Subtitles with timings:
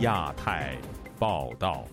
[0.00, 0.74] 亚太
[1.18, 1.84] 报道，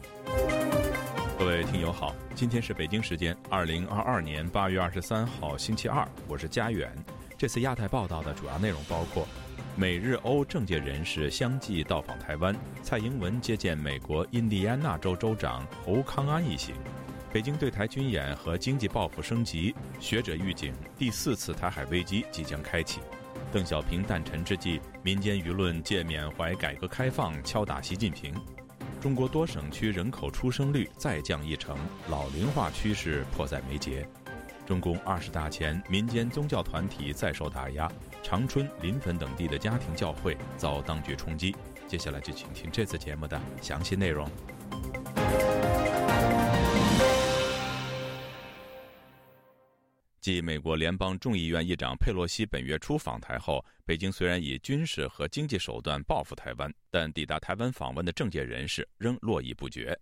[1.37, 6.89] 各位听友好，今天是北京时间二零二二年八月二十三号星期二，我是佳远。
[7.37, 9.27] 这次亚太报道的主要内容包括：
[9.75, 16.73] 美日欧政界人士相继到访台湾，蔡英文接见美国印第安纳州州长侯康安一行；
[17.33, 23.01] 北京对台军演和经济报复升级，学者预警第四次台海危机即将开启。
[23.51, 28.33] 邓小平诞辰之际，民间舆论借缅怀改革开放敲打习近平。
[28.99, 31.77] 中国多省区人口出生率再降一成，
[32.09, 34.07] 老龄化趋势迫在眉睫。
[34.65, 37.89] 中共二十大前，民间宗教团体再受打压，
[38.21, 41.55] 长春、临汾等地的家庭教会遭当局冲击。
[41.87, 44.29] 接下来就请听这次节目的详细内容。
[50.27, 59.97] 继美国联邦众议院议长佩洛西本月初访台后，北京虽然以军事和经济手段报复台湾，但抵达台湾访问的政界人士仍络绎不绝。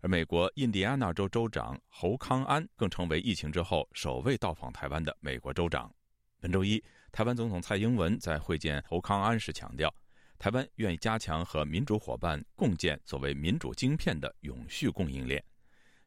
[0.00, 5.92] 而美国印第安纳州州长侯康安更成为疫情之后首位到访台湾的美国州长。
[6.38, 9.92] 本周一，台湾总统蔡英文在会见侯康安时强调，
[10.38, 15.44] 台湾愿意加强和民主伙伴共建所谓民主晶片的永续供应链。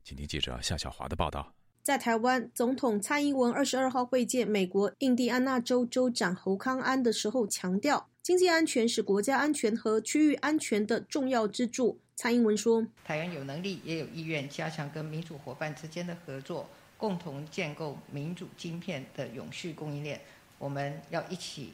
[0.05, 1.53] 请听记者夏小华的报道。
[1.87, 11.97] 在台湾，总统蔡英文二十二号会见美国印第安纳州州长侯康安的时候，强调经济安全是国家安全和区域安全的重要支柱。
[12.17, 20.19] 蔡英文说：“台湾有能力也有意愿加强跟民主伙伴之间的合作，共同建构民主晶片的永续供应链。
[20.59, 21.71] 我们要一起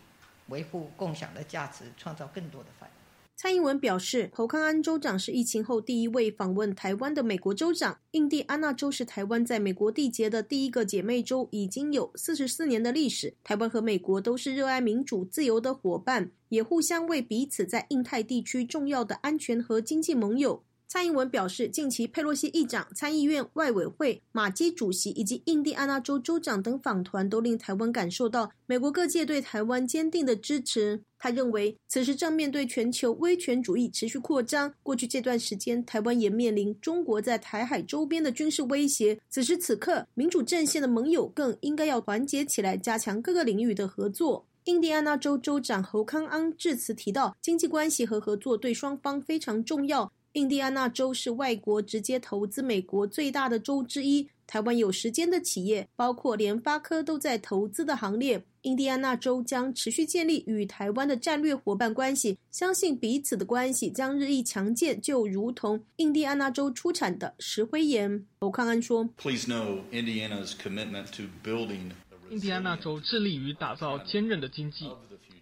[0.50, 2.96] 维护共享的价值，创造更多的繁荣。”
[3.36, 8.00] 蔡英文表示，侯康安州长是疫情后第一位访问台湾的美国州长。
[8.12, 13.34] 印第安纳州是台湾在美国缔结的第一个姐妹州，已经有四十四年的历史。
[13.44, 20.64] 台湾和美国都是热爱民主自由的伙伴，也互相为彼此在印太地区重要的安全和经济盟友。
[20.94, 31.02] 蔡英文表示，近期佩洛西议长、参议院外委会马基主席以及印第安纳州州长等访团，都令台湾感受到美国各界对台湾坚定的支持。
[31.18, 34.72] 他认为，此时正面对全球威权主义持续扩张。
[34.84, 39.20] 过去这段时间，台湾也面临中国在台海周边的军事威胁。
[39.32, 44.46] 此时此刻，民主阵线的盟友更应该要团结起来，加强各个领域的合作。
[44.66, 50.14] 印第安纳州州长侯康安致辞提到，经济关系和合作对双方非常重要。
[50.34, 54.28] 印第安纳州是外国直接投资美国最大的州之一。
[54.48, 58.44] 台湾有时间的企业，包括联发科，都在投资的行列。
[58.64, 68.26] 印第安纳州将持续建立与台湾的战略伙伴关系，相信彼此的关系将日益强健，就如同印第安纳州出产的石灰岩。
[68.40, 71.92] 欧康安说：“Please know Indiana's commitment to building。”
[72.32, 74.90] 印第安纳州致力于打造坚韧的经济。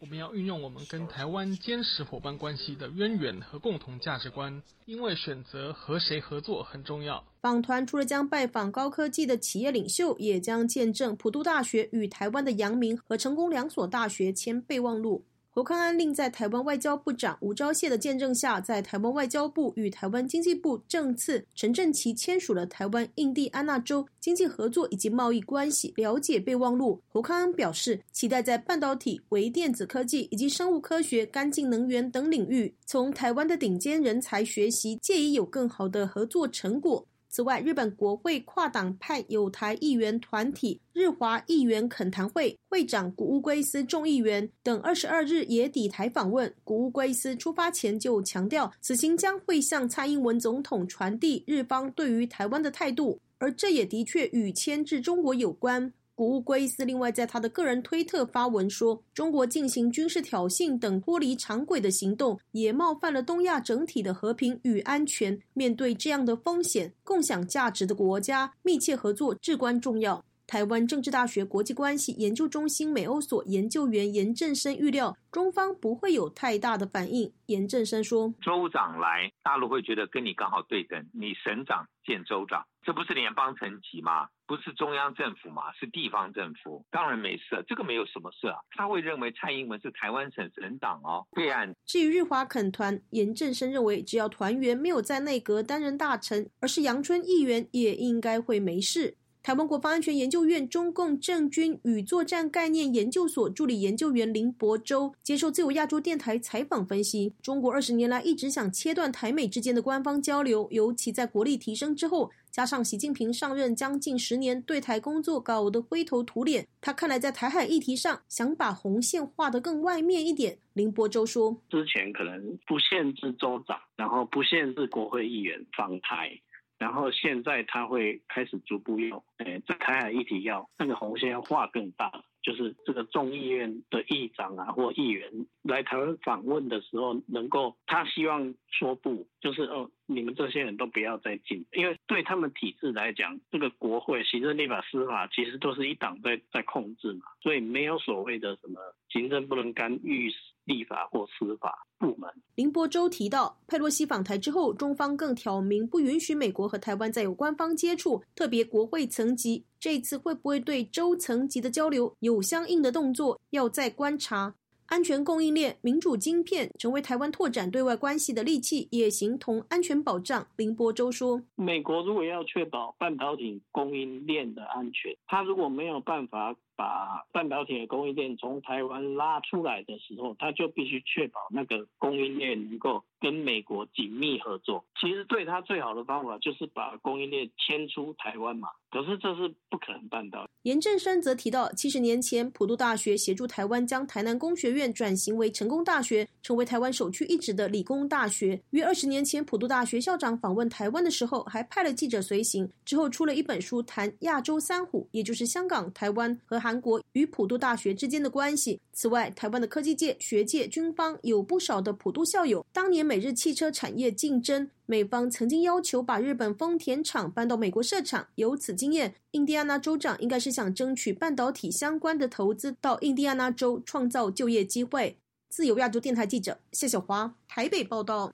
[0.02, 7.24] 我们要运用我们跟台湾坚实伙伴关系的渊源和共同价值观，因为选择和谁合作很重要。
[7.40, 15.24] 访团除了将拜访高科技的企业领袖，也将见证普渡大学与台湾的阳明和成功两所大学签备忘录。
[15.54, 27.02] 侯康安令在台湾外交部长吴钊燮的见证下，在台湾外交部与台湾经济部政次陈振奇签署了台湾印第安纳州经济合作以及贸易关系了解备忘录。
[27.10, 37.06] 侯康安表示，期待在半导体、微电子科技以及生物科学、干净能源等领域，从台湾的顶尖人才学习，借以有更好的合作成果。
[37.32, 46.54] 此外，日本国会跨党派友台议员团体日华议员恳谈会会长古乌圭斯众议员等二十二日也抵台访问。
[46.66, 55.94] 古乌圭斯出发前就强调，此行将会向蔡英文总统传递日方对于台湾的态度，而这也的确与牵制中国有关。
[56.28, 65.40] 乌龟斯另外在他的个人推特发文说，中国进行军事挑衅等脱离常轨的行动，也冒犯了东亚整体的和平与安全。
[65.54, 70.24] 面对这样的风险，共享价值的国家密切合作至关重要。
[70.52, 77.32] 台湾政治大学国际关系研究中心美欧所研究员严正生预料，中方不会有太大的反应。
[77.46, 84.28] 严正生说：“州长来，大陆会觉得跟你刚好对等，你省长见州长，这不是联邦层级吗？
[84.46, 85.72] 不是中央政府吗？
[85.80, 88.60] 是地方政府，当然没事，这个没有什么事啊。
[88.72, 91.74] 他会认为蔡英文是台湾省省长哦，对岸。
[91.86, 120.56] 至于日华肯团，严正生认为，只要团员没有在内阁担任大臣，而是阳春议员，也应该会没事。”台湾国防安全研究院中共政军与作战概念研究所助理研究员林博洲接受自由亚洲电台采访分析，中国二十年来一直想切断台美之间的官方交流，尤其在国力提升之后，加上习近平上任将近十年，对台工作搞得灰头土脸，他看来在台海议题上想把红线画得更外面一点。
[120.74, 126.40] 林伯洲说：“之前可能不限制州长，然后不限制国会议员访台。”
[126.82, 132.12] 然后现在他会开始逐步用，诶，在台海议题要那个红线要画更大，
[132.42, 135.32] 就是这个众议院的议长啊或议员
[135.62, 148.80] 来台湾访问的时候，能够他希望说不，就是哦，你们这些人都不要再进，因为对他们体制来讲，这个国会、行政、立法、司法其实都是一党在在控制嘛，所以没有所谓的什么
[149.10, 150.32] 行政不能干预。
[150.66, 152.30] 立法或司法部门。
[152.56, 159.66] 林伯洲提到，佩洛西访台之后，中方更挑明不允许美国和台湾再有官方接触，特别国会层级。
[159.80, 164.54] 这次会不会对州层级的交流有相应的动作，要再观察。
[164.88, 170.46] 安全供应链、民主晶片成为台湾拓展对外关系的利器，也形同安全保障。
[170.58, 184.84] 林波洲说：“美国如果要确保半导体供应链的安全，他如果没有办法。”把半导体的供应链从台湾拉出来的时候，他就必须确保那个供应链能够跟美国紧密合作。
[185.00, 188.70] 其实对他最好的方法就是把供应链迁出台湾嘛。
[188.90, 190.46] 可是这是不可能办到。
[190.64, 198.62] 严振山则提到，七十年前普渡大学协助台湾将台南工学院转型为成功大学，成为台湾首屈一指的理工大学。
[198.72, 202.70] 约二十年前，普渡大学校长访问台湾的时候，还派了记者随行。
[202.84, 206.82] 之后出了一本书，谈亚洲三虎，也就是香港、台湾和韩。
[206.82, 208.82] 国与普渡大学之间的关系。
[208.92, 212.66] 此外，台湾的科技界、学界、军方有不少的普渡校友。
[212.74, 218.28] 当年美日汽车产业竞争，美方曾经要求把日本丰田厂搬到美国设厂。
[218.36, 225.16] 有此经验，印第安纳州长应该是想争取半导体相关的投资到印第安纳州，创造就业机会。
[225.50, 228.34] 自由亚洲电台记者谢小华台北报道。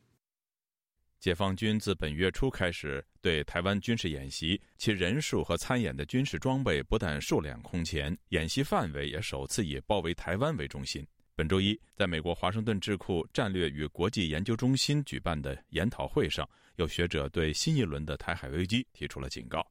[1.19, 11.05] 解放军自本月初开始对台湾军事演习，其人数和参演的军事装备不但数量空前，演习范围也首次以包围台湾为中心。
[11.35, 19.61] 本周一，在美国华盛顿智库战略与国际研究中心举办的研讨会上，有学者对新一轮的台海危机提出了警告。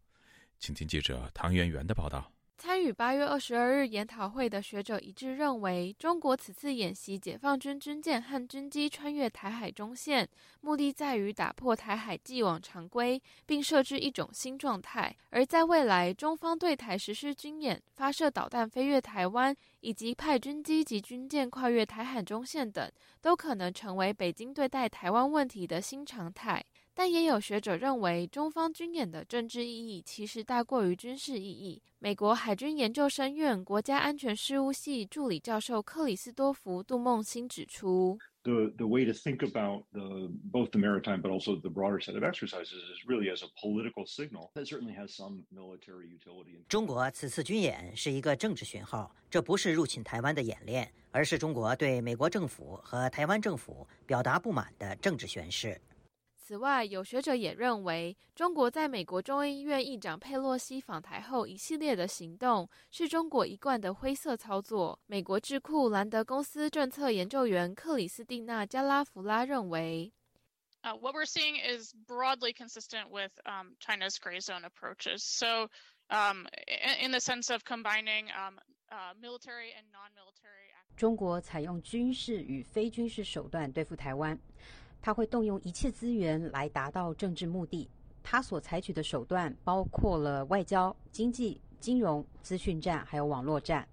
[0.59, 2.36] 请听记者唐媛媛的报道。
[2.59, 10.27] 参与八月二十二日研讨会的学者一致认为，中国此次演习解放军军舰和军机穿越台海中线，
[10.63, 15.15] 目的在于打破台海既往常规，并设置一种新状态。
[15.31, 26.65] 而在未来，中方对台实施军演、发射导弹飞越台湾，以及派军机及军舰跨越台海中线等，都可能成为北京对待台湾问题的新常态。
[26.99, 31.83] 但也有学者认为，中方军演的政治意义其实大过于军事意义。
[31.99, 42.25] 美国海军研究生院国家安全事务系助理教授克里斯多弗·杜梦欣指出：“The the way to think about the both the maritime but also the broader set of
[42.25, 55.79] exercises is really as a political signal that certainly has some military utility.” 中国此次军演是一个政治讯号，这不是入侵台湾的演练，而是中国对美国政府和台湾政府表达不满的政治宣示。
[56.47, 64.97] 此外，有学者也认为，中国在美国众议院议长佩洛西访台后一系列的行动，是中国一贯的灰色操作。
[65.07, 70.13] 美国智库兰德公司政策研究员克里斯蒂娜·加拉弗拉认为
[70.83, 75.25] ：“What we're seeing is broadly consistent with um, China's gray zone approaches.
[75.25, 75.69] So,
[76.11, 76.47] um,
[77.03, 78.61] in the sense of combining um
[79.21, 84.39] military and non-military.” 中国采用军事与非军事手段对付台湾。
[85.07, 87.89] 他会动用一切资源来达到政治目的。
[88.25, 93.87] 他所采取的手段包括了外交、经济、金融、资讯战，还有网络战。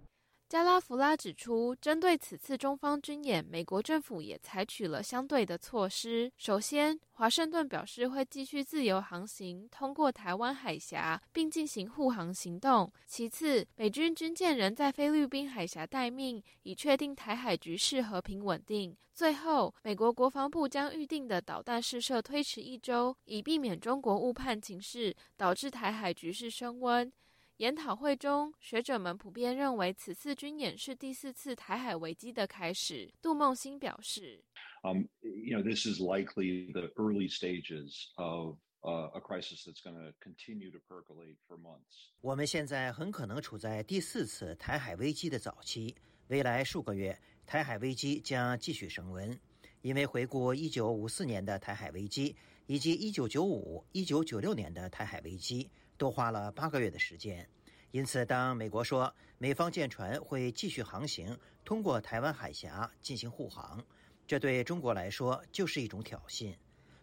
[0.54, 6.32] 加拉弗拉指出，针对此次中方军演，美国政府也采取了相对的措施。
[6.38, 12.94] 首先，华盛顿表示会继续自由航行，通过台湾海峡，并进行护航行动。
[13.08, 18.96] 其次，美军军舰仍在菲律宾海峡待命，以确定台海局势和平稳定。
[19.12, 27.12] 最后，美国国防部将预定的导弹试射推迟一周，以避免中国误判情势，导致台海局势升温。
[27.58, 33.14] 研讨会中学者们普遍认为此次军演是第四次台海危机的开始。
[33.22, 34.44] 杜梦欣表示。
[34.84, 40.72] Um you know this is likely the early stages of a crisis that's going to continue
[40.72, 42.10] to percolate for months.
[42.22, 45.96] 我们现在很可能处在第四次台海危机的早期
[46.28, 49.40] 未来数个月台海危机将继续升温。
[49.84, 52.36] 因为回顾一九五四年的台海危机
[52.68, 55.70] 以及一九九五一九九六年的台海危机
[56.04, 57.50] 多花了八个月的时间，
[57.92, 63.82] 因此，当美国说美方舰船会继续航行，通过台湾海峡进行护航，
[64.28, 66.54] 这对中国来说就是一种挑衅。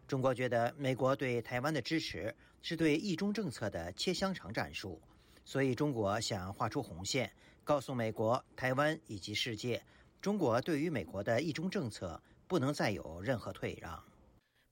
[0.07, 5.01] 中国觉得美国对台湾的支持是对一中政策的切香肠战术，
[5.47, 7.33] 所以中国想画出红线，
[7.65, 9.83] 告诉美国、台湾以及世界，
[10.21, 14.10] 中国对于美国的一中政策不能再有任何退让。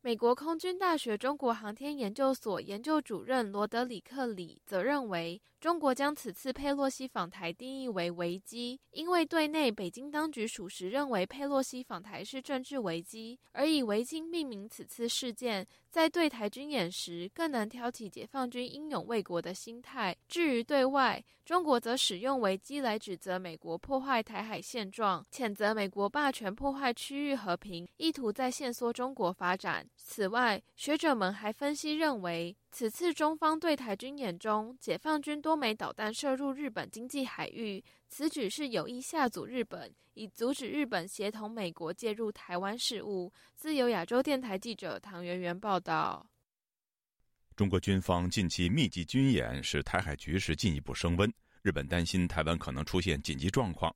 [0.09, 5.38] 美国空军大学中国航天研究所研究主任罗德里克里则认为。
[5.61, 20.17] 中国将此次佩洛西访台定义为危机，因为对内北京当局属实认为佩洛西访台是政治危机，而以危机命名此次事件，在对台军演时更能挑起解放军英勇为国的心态。
[20.29, 29.85] 至于对外，中国则使用危机来指责美国破坏台海现状，谴责美国霸权破坏区域和平，意图在限缩中国发展。
[30.00, 32.57] 此外，学者们还分析认为。
[32.71, 43.33] 此次中方对台军演中，解放军多枚导弹射入日本经济海域，此举是有意吓阻日本，以阻止日本协同美国介入台湾事务。
[43.55, 46.25] 自由亚洲电台记者唐媛媛报道。
[47.57, 51.31] 中国军方近期密集军演，使台海局势进一步升温。
[51.62, 53.95] 日本担心台湾可能出现紧急状况。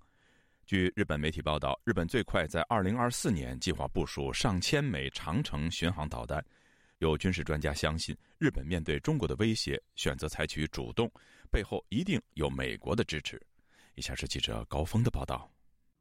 [0.64, 6.42] 据日本媒体报道，日本最快在二零二四年计划部署上千枚长城巡航导弹。
[6.98, 11.10] 有军事专家相信，日本面对中国的威胁，选择采取主动，
[11.50, 13.40] 背后一定有美国的支持。
[13.96, 15.50] 以下是记者高峰的报道。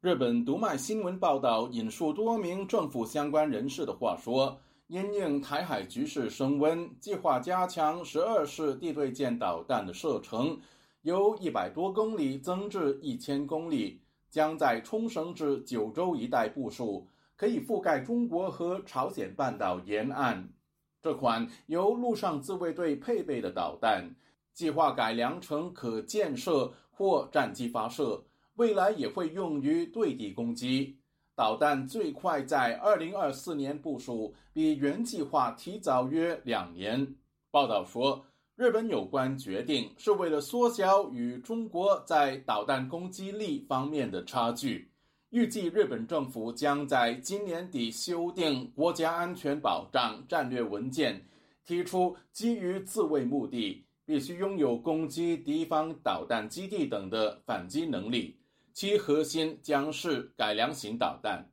[0.00, 10.58] 日本读卖新闻报道引述多名政府相关人士的话说，因应台海局势升温，计划加强十二式地对舰导弹的射程，
[11.02, 14.00] 由一百多公里增至一千公里，
[14.32, 20.48] 将在冲绳至九州一带部署，可以覆盖中国和朝鲜半岛沿岸。
[21.02, 24.16] 这款由陆上自卫队配备的导弹，
[24.54, 28.24] 计划改良成可建设或战机发射，
[28.54, 30.96] 未来也会用于对地攻击。
[31.34, 37.16] 导弹最快在二零二四年部署，比原计划提早约两年。
[37.50, 38.24] 报道说，
[38.54, 44.90] 日本有关决定是为了缩小与中国在导弹攻击力方面的差距。
[45.30, 51.24] 预计日本政府将在今年底修订国家安全保障战略文件，
[51.64, 58.38] 提出基于自卫目的必须拥有攻击敌方导弹基地等的反击能力，
[58.74, 61.50] 其核心将是改良型导弹。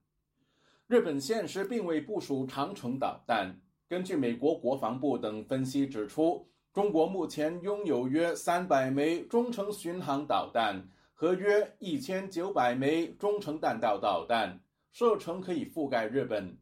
[0.88, 3.62] 日本现实并未部署长城导弹。
[3.88, 6.46] 根据美国国防部等分析指出，
[6.79, 10.81] 中国目前拥有约三百枚中程巡航导弹。
[11.13, 14.57] 和约一千九百枚中程弹道导弹，
[14.93, 16.57] 射程可以覆盖日本。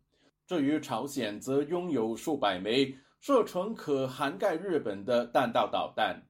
[0.48, 6.24] 至于朝鲜，则拥有数百枚射程可涵盖日本的弹道导弹。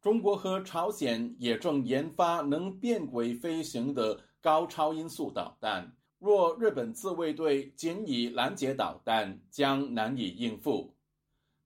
[0.00, 5.92] 中国和朝鲜也正研发能变轨飞行的高超音速导弹。
[6.20, 10.94] 若日本自卫队仅以拦截导弹，将难以应付。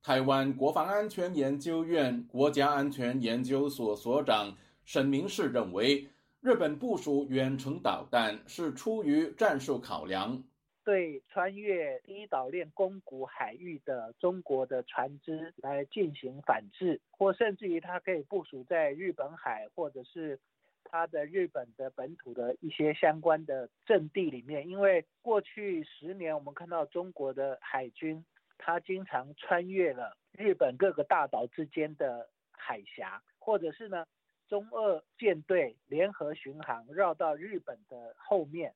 [0.07, 4.55] 台湾国防安全研究院国家安全研究所所长。
[4.85, 6.07] 沈明世认为，
[6.39, 10.41] 日本部署远程导弹是出于战术考量，
[10.85, 20.39] 对穿越第一岛链宫古海域的中国的船只来进行反制，或甚至于它可以部署在日本海，或者是
[20.85, 24.69] 它的日本的本土的一些相关的阵地里面。
[24.69, 28.23] 因为过去十年，我们看到中国的海军，
[28.57, 34.05] 他经常穿越了日本各个大岛之间的海峡，或者是呢。
[34.49, 38.73] 中俄舰队联合巡航，绕到日本的后面，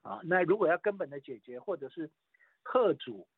[0.00, 2.10] 啊，那如果要根本的解决，或者是
[2.62, 3.28] 贺阻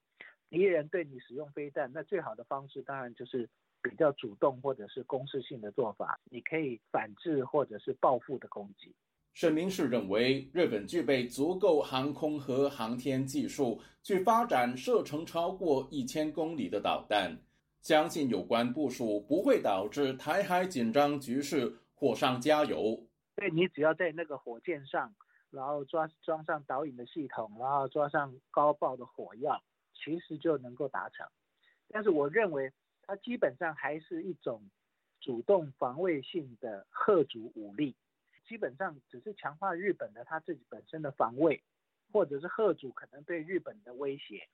[0.49, 3.51] 敌人对你使用飞弹，那最好的方式当然就是
[3.83, 8.95] 比较主动或者是攻势性的做法，你可以反制或者是报复的攻击。
[9.35, 17.37] 沈明是认为，日本具备足够航空和航天技术，去发展射程超过一千公里的导弹。
[17.81, 23.07] 相信有关部署不会导致台海紧张局势火上加油。
[23.35, 25.13] 对你只要在那个火箭上，
[25.51, 29.61] 然后装装上导引的系统，然后装上高爆的火药，
[29.95, 31.27] 其实就能够达成。
[31.89, 32.71] 但是我认为
[33.07, 34.63] 它基本上还是一种
[35.21, 37.97] 主动防卫性的贺主武力，
[38.53, 41.63] 基本上只是强化日本的他自己本身的防卫，
[42.13, 44.47] 或者是贺主可能对日本的威胁，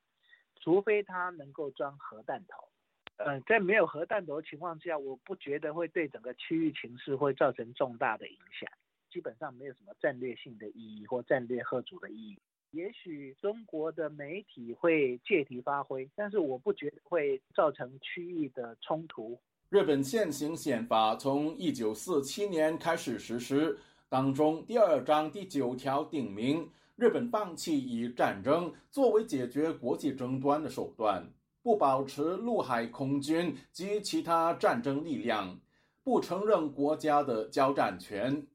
[0.61, 2.69] 除非他能够装核弹头。
[3.17, 8.71] 嗯，在没有核弹头的情况下，我不觉得会对整个区域情势会造成重大的影响，
[9.11, 12.39] 基本上没有什么战略性的意义或战略贺主的意义。
[12.71, 19.41] 也许中国的媒体会借题发挥，但是我不觉得会造成区域的冲突。
[19.71, 31.31] 日本现行宪法从一九四七年开始实施，当中第二章第九条定明，日本放弃以战争作为解决国际争端的手段，
[31.63, 35.61] 不保持陆海空军及其他战争力量，
[36.03, 38.47] 不承认国家的交战权。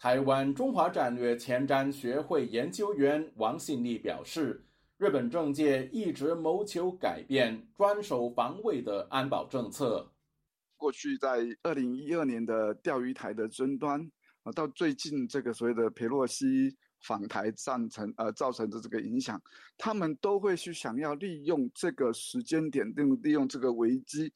[0.00, 4.64] 台湾中华战略前瞻学会研究员王信立表示，
[4.98, 10.10] 日本政界一直谋求改变专守防卫的安保政策。
[10.76, 14.00] 过去在二零一二年的钓鱼台的争端，
[14.42, 19.40] 啊，到最近这个所谓的佩洛西访台造成呃造成的这个影响，
[19.76, 24.32] 他们都会去想要利用这个时间点，利用利用这个危机，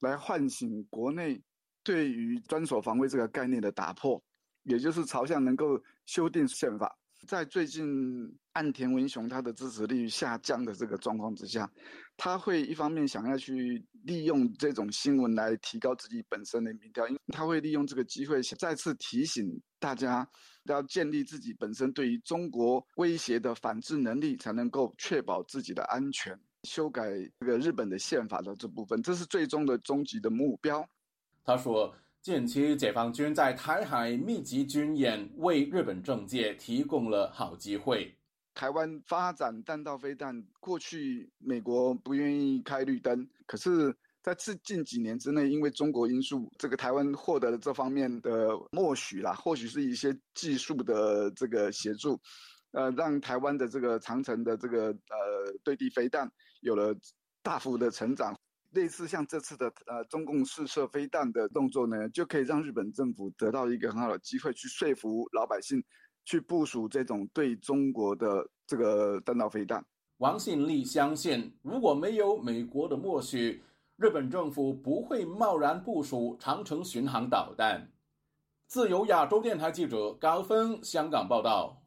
[0.00, 1.40] 来唤醒国内
[1.82, 4.22] 对于专守防卫这个概念的打破。
[4.64, 6.96] 也就是朝向能够修订宪法，
[7.26, 11.70] 在最近岸田文雄他的支持率下降的这个状况之下，
[12.16, 20.28] 他会一方面想要去利用这种新闻来提高自己本身的民调，因为他会利用这个机会再次提醒大家
[20.64, 26.38] 要建立自己本身对于中国威胁的反制能力，才能够确保自己的安全。
[26.64, 27.10] 修改
[27.40, 30.84] 这个日本的宪法的这部分，这是最终的终极的目标。
[31.44, 31.94] 他说。
[32.22, 38.16] 近期，解放军在台海密集军演，为日本政界提供了好机会。
[38.54, 52.16] 台湾发展弹道飞弹，过去美国不愿意开绿灯，可是在近近几年之内，因为中国因素，这个台湾获得了这方面的默许啦，或许是一些技术的这个协助，
[52.70, 56.94] 呃，让台湾的这个长城的这个呃对地飞弹有了
[57.42, 58.32] 大幅的成长。
[58.72, 65.82] 类似像这次的呃中共试射飞弹的动作呢，就可以让日本政府得到一个很好的机会，去说服老百姓
[66.24, 69.84] 去部署这种对中国的这个弹道飞弹。
[70.18, 73.62] 王信立相信，如果没有美国的默许，
[73.96, 77.90] 日本政府不会贸然部署长城巡航导弹。
[78.68, 81.81] 自由亚洲电台记者高峰香港报道。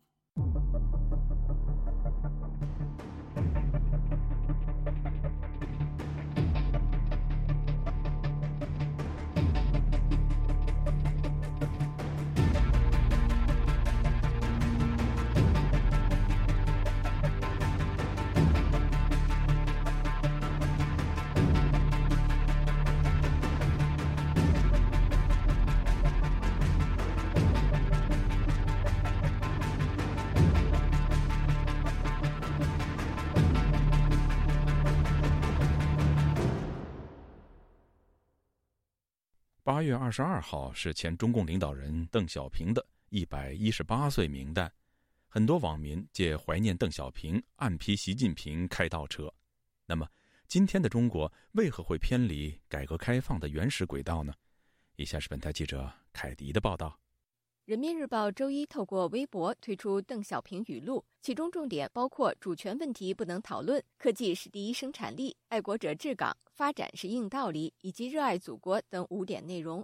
[40.06, 44.72] 二十二号是前中共领导人邓小平的一百一十八岁名诞，
[45.28, 49.34] 很多网民借怀念邓小平，暗批习近平开倒车。
[49.84, 50.08] 那么，
[50.48, 54.32] 今天的中国为何会偏离改革开放的原始轨道呢？
[54.96, 57.00] 以下是本台记者凯迪的报道。
[57.66, 69.84] 人民日报周一透过微博推出邓小平语录，其中重点包括主权问题不能讨论、科技是第一生产力、爱国者治港、发展是硬道理以及热爱祖国等五点内容。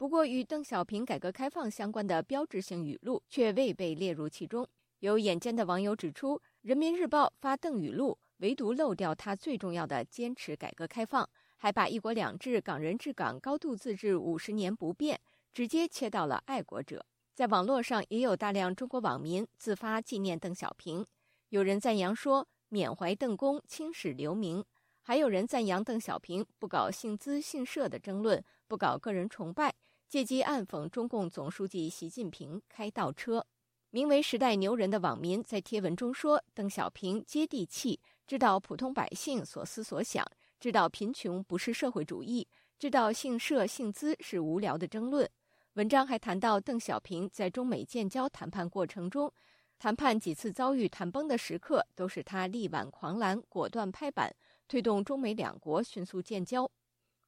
[0.00, 4.66] 不过，与邓小平改革开放相关的标志性语录却未被列入其中。
[5.00, 15.20] 有眼尖的网友指出，人民日报发邓语录，唯独漏掉他最重要的坚持改革开放，还把“一国两制”“港人治港”“高度自治”五十年不变，
[15.52, 17.04] 直接切到了爱国者。
[17.34, 21.04] 在网络上也有大量中国网民自发纪念邓小平，
[21.50, 24.62] 有人赞扬说缅怀邓公，青史留名；
[25.02, 29.74] 还有人赞扬邓小平不搞姓资姓社的争论，不搞个人崇拜，
[30.10, 33.46] 借机暗讽中共总书记习近平开倒车。
[33.90, 40.26] 名为“时代牛人”的网民在贴文中说：“邓小平接地气，知道普通百姓所思所想，
[40.58, 45.30] 知道贫穷不是社会主义，知道姓社姓资是无聊的争论。”
[45.74, 49.32] 文章还谈到，邓小平在中美建交谈判过程中，
[49.78, 54.34] 谈判几次遭遇谈崩的时刻，都是他力挽狂澜、果断拍板，
[54.66, 56.68] 推动中美两国迅速建交。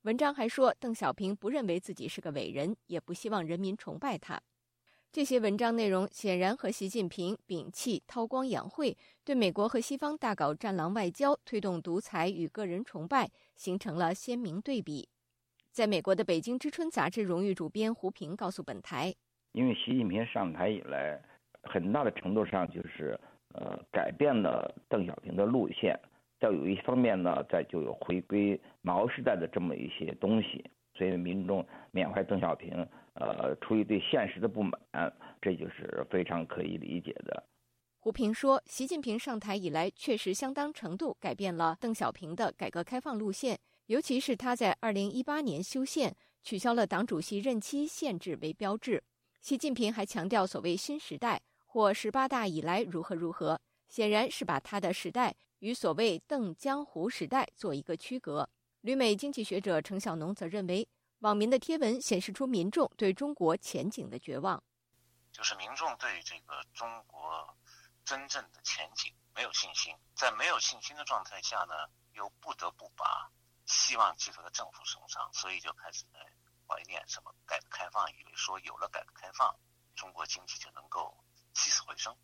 [0.02, 4.40] 文章还说，邓小平不认为自己是个伟人，也不希望人民崇拜他。
[5.12, 15.08] 这些文章内容显然和习近平摒弃韬光养晦，对美国和西方大搞战狼外交、推动独裁与个人崇拜，形成了鲜明对比。
[15.70, 19.14] 在美国的《北京之春》杂志荣誉主编胡平告诉本台
[19.52, 21.22] ：“因为习近平上台以来，
[21.62, 23.16] 很大的程度上就是
[23.54, 25.96] 呃改变了邓小平的路线，
[26.42, 34.72] 在有一方面呢，在就有回归毛时代的这么一些东西，所以民众缅怀邓小平，呃，出于对现实的不满，
[35.40, 37.44] 这就是非常可以理解的。”
[38.00, 49.02] 胡平说：“习近平上台以来，确实相当程度改变了邓小平的改革开放路线。”尤其是他在二零一八年修宪，取消了党主席任期限制为标志。
[49.40, 58.50] 习近平还强调所谓新时代，或十八大以来如何如何，显然是把他的时代与所谓“邓江湖时代”做一个区隔。
[58.80, 60.88] 旅美经济学者程小农则认为，
[61.20, 64.60] 网民的贴文显示出民众对中国前景的绝望，
[65.30, 67.56] 就是民众对这个中国
[68.04, 71.74] 真正的前景没有信心，在没有信心的状态下呢，
[72.14, 73.30] 又不得不把
[73.64, 76.18] 希望寄托在政府身上，所以就开始在
[76.66, 79.54] 怀念什么改革开放，以为说有了改革开放，
[79.94, 81.16] 中国经济就能够。
[81.54, 82.16] 起死回生。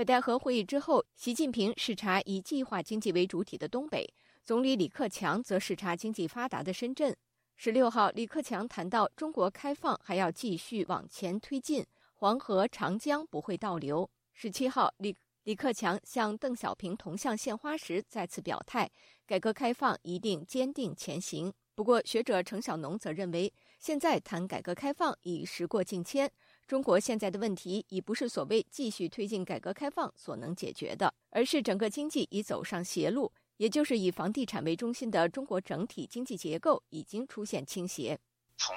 [0.00, 4.10] 北戴河会议之后，习近平视察以计划经济为主体的东北，
[4.46, 7.14] 总理李克强则视察经济发达的深圳。
[7.54, 11.84] 十六号，李克强谈到中国开放还要继续往前推进，
[12.14, 14.10] 黄河、长江不会倒流。
[14.32, 18.90] 十七号，李李克强向邓小平铜像献花时再次表态，
[19.26, 21.52] 改革开放一定坚定前行。
[21.74, 26.32] 不过，学者程小农则认为，现在谈改革开放已时过境迁。
[26.70, 38.16] 中国现在的问题已不是所谓继续推进改革开放所能解决的，而是整个经济已走上邪路，也就是以房地产为中心的中国整体经济结构已经出现倾斜。
[38.56, 38.76] 从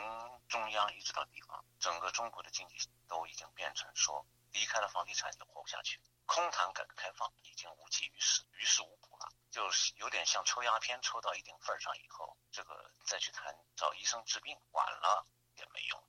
[0.50, 2.74] 中央一直到地方，整个中国的经济
[3.08, 15.28] 都已经变成说离开了房地产就活不下去，空谈改革开放已经无济于事，于事无补了，就是有点像抽鸦片抽到一定份儿上以后，这个再去谈找医生治病，晚了
[15.58, 16.04] 也没用。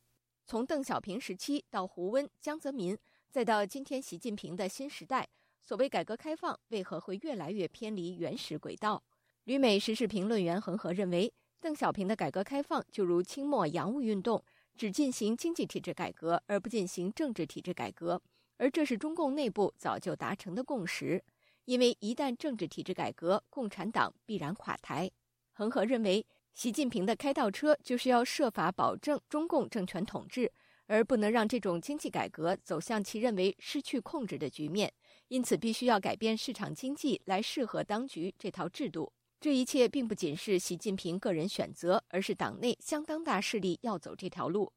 [0.46, 2.96] 从邓小平时期到胡温、江泽民，
[3.30, 5.26] 再到今天习近平的新时代，
[5.62, 9.02] 所谓改革开放为何会越来越偏离原始轨道？
[9.44, 14.44] 旅美时事评论员恒河认为，邓小平的改革开放就如清末洋务运动，
[14.76, 18.20] 只进行经济体制改革，而不进行政治体制改革，
[18.58, 21.24] 而这是中共内部早就达成的共识。
[21.64, 25.10] 因为一旦政治体制改革，共产党必然垮台。
[25.52, 26.26] 恒河认为。
[26.54, 30.50] 习近平的开倒车就是要设法保证中共政权统治，
[30.86, 34.94] 而不能让这种经济改革走向其认为失去控制的局面。
[35.26, 39.12] 因此，必须要改变市场经济来适合当局这套制度。
[39.40, 44.72] 这一切并不仅是习近平个人选择，而是党内相当大势力要走这条路。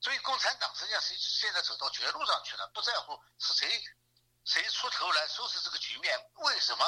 [0.00, 3.66] 所以，共产党实际上是现在走到绝路上去了，不在乎是谁
[4.44, 6.12] 谁出头来收拾这个局面。
[6.44, 6.84] 为什么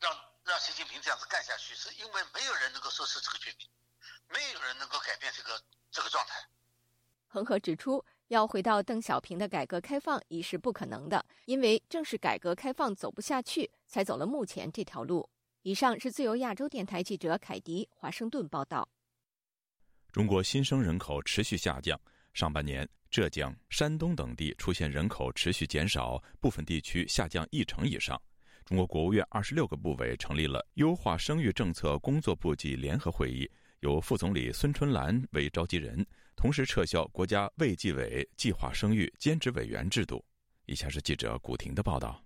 [0.00, 0.27] 让？
[0.48, 3.68] 让习近平这样子干下去，是因为没有人能够收拾这个局面，
[4.32, 6.40] 没有人能够改变这个这个状态。
[7.26, 15.28] 恒河指出，要回到邓小平的改革开放已是不可能的，因为正是改革开放走不下去，才走了目前这条路。
[15.62, 18.88] 以上是自由亚洲电台记者凯迪华盛顿报道。
[20.10, 22.00] 中国新生人口持续下降，
[22.32, 28.18] 上半年浙江、山东等地出现人口持续减少，部分地区下降一成以上。
[28.68, 33.50] 中国国务院二十六个部委成立了优化生育政策工作部际联合会议，
[33.80, 40.22] 由副总理孙春兰为召集人，同时撤销国家卫计委计划生育兼职委员制度。
[40.66, 42.22] 以下是记者古婷的报道。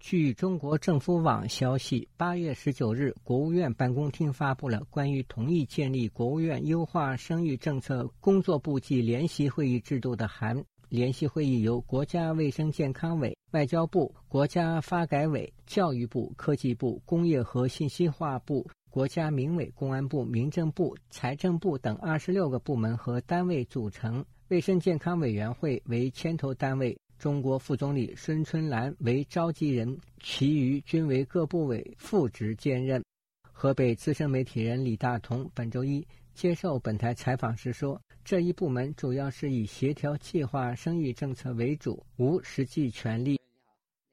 [0.00, 10.64] 据中国政府网消息，八月十九日，国务院办公厅发布了关于同意建立国务院优化生育政策工作部际联席会议制度的函。
[10.88, 24.22] 联席会议由国家卫生健康委、外交部、国家发改委、教育部、科技部、工业和信息化部、国家民委、公安部、民政部、财政部等二十六个部门和单位组成。
[24.48, 33.02] 卫生健康委员会为牵头单位，中国副总理孙春兰为召集人，其余均为各部委副职兼任。
[33.50, 36.06] 河北资深媒体人李大同本周一
[36.38, 38.00] 接受本台采访时说。
[38.24, 43.40] 这一部门主要是以协调计划生育政策为主，无实际权力。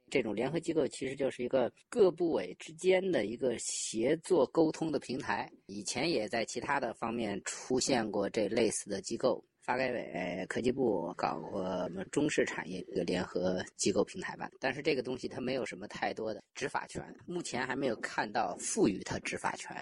[0.10, 5.48] 这种联合机构其实就是一个各部委之间的一个协作沟通的平台。
[5.68, 14.50] 以前也在其他的方面出现过这类似的机构，发改委、科技部搞过什么中式产业一个联合机构平台吧。
[14.60, 19.76] 但是这个东西它没有什么太多的执法权，目前还没有看到赋予它执法权。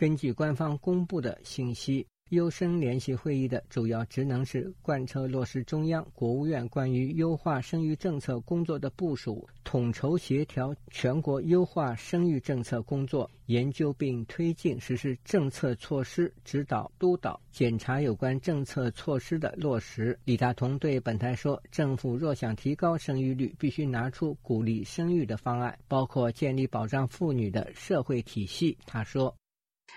[0.00, 2.06] 根据官方公布的信息。
[2.30, 20.16] 优生联席会议的主要职能是贯彻落实中央、国务院关于优化生育政策工作的部署，统筹协调全国优化生育政策工作，研究并推进实施政策措施，指导督导检查有关政策措施的落实。
[20.24, 29.34] 李大同对本台说：“政府若想提高生育率，必须拿出鼓励生育的方案，包括建立保障妇女的社会体系。”他说：“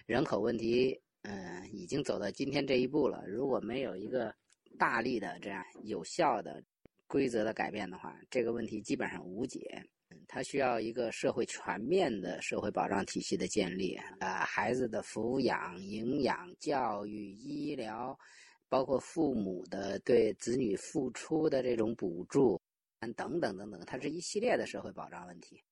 [0.06, 3.26] 人口问题。”嗯，已经走到今天这一步了。
[3.28, 4.36] 如果没有一个
[4.78, 6.62] 大力的这样有效的
[7.08, 9.82] 规则的改变的话，这个问题基本上无解。
[10.28, 18.18] 它需要一个社会全面的社会保障体系的建立啊，孩子的抚养、营养、教育、医疗。
[18.70, 22.60] 包括父母的对子女付出的这种补助，
[23.00, 25.64] 等等等等，它是一系列的社会保障问题。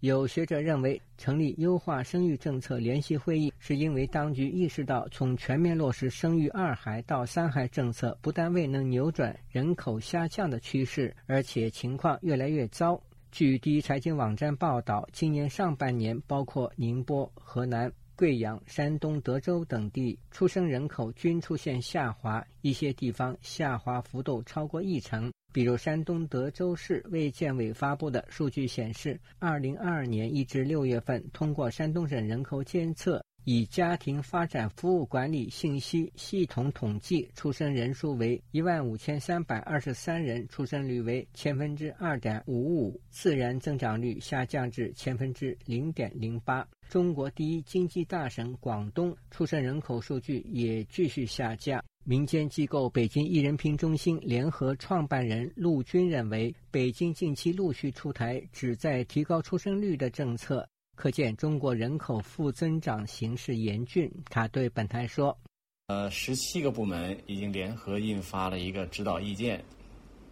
[0.00, 12.98] 有学者认为，成立优化生育政策联席会议，是因为当局意识到，从全面落实生育二孩到三孩政策，不但未能扭转人口下降的趋势，而且情况越来越糟。
[13.30, 17.92] 据第一财经网站报道，今年上半年，包括宁波、河南。
[18.16, 25.32] 贵阳、山东、德州等地出生人口均出现下滑，一些地方下滑幅度超过一成。
[25.52, 33.24] 比如，山东德州市卫健委发布的数据显示，二零二二年一至六月份，通过山东省人口监测。
[33.44, 46.66] 以家庭发展服务管理信息系统统计，出生人数为一万五千三百二十三人，出生率为千分之二点五五，自然增长率下降至千分之零点零八。
[46.88, 51.82] 中国第一经济大省广东出生人口数据也继续下降。
[52.04, 60.66] 民间机构北京一人品中心联合创办人陆军认为，北京近期陆续出台旨在提高出生率的政策。
[61.00, 64.12] 可见中国人口负增长形势严峻。
[64.28, 65.34] 他对本台说
[65.88, 69.64] ：“呃，十七个部门已经联合印发了一个指导意见，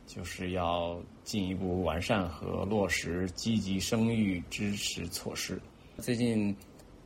[0.06, 5.58] 就是要进一步完善和落实积极生育支持措施。
[6.00, 6.54] 最近，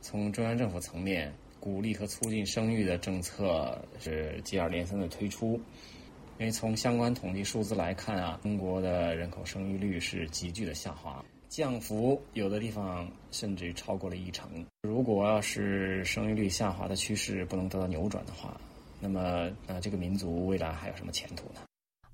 [0.01, 5.53] 从中央政府层面鼓励和促进生育的政策是接二连三的推出。
[6.37, 14.49] 因为从相关统计数字来看啊，中国的人口生育率是急剧的下滑。”降幅有的地方甚至于超过了一成。
[14.81, 18.59] 如果要是生育率下滑的趋势不能得到扭转的话，
[18.99, 21.61] 那么呃，这个民族未来还有什么前途呢？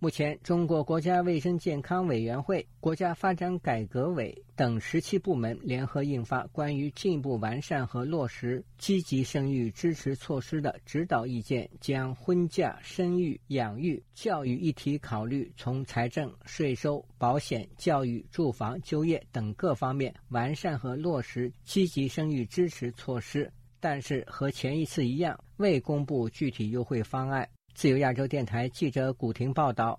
[0.02, 23.52] 目前，中国国家卫生健康委员会、国家发展改革委等十七部门联合印发关于进一步完善和落实积极生育支持措施的指导意见，将婚嫁、生育、养育、教育一体考虑，从财政、税收、保险、教育、住房、就业等各方面完善和落实积极生育支持措施。
[23.82, 27.50] 但是，和前一次一样，未公布具体优惠方案。
[27.80, 29.98] 自由亚洲电台记者古婷报道。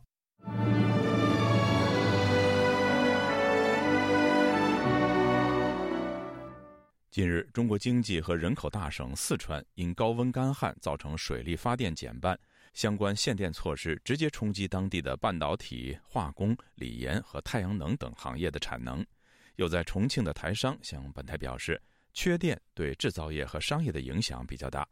[7.10, 12.38] 近日，中国经济和人口大省四川因高温干旱造成水力发电减半，
[12.74, 19.02] 相关限电措施直接冲击当地的半导体、化工、锂盐和太阳能等行业的产能。
[19.56, 21.80] 有在重庆的台商向本台表示，
[22.12, 24.86] 缺电对制造业和商业的影响比较大。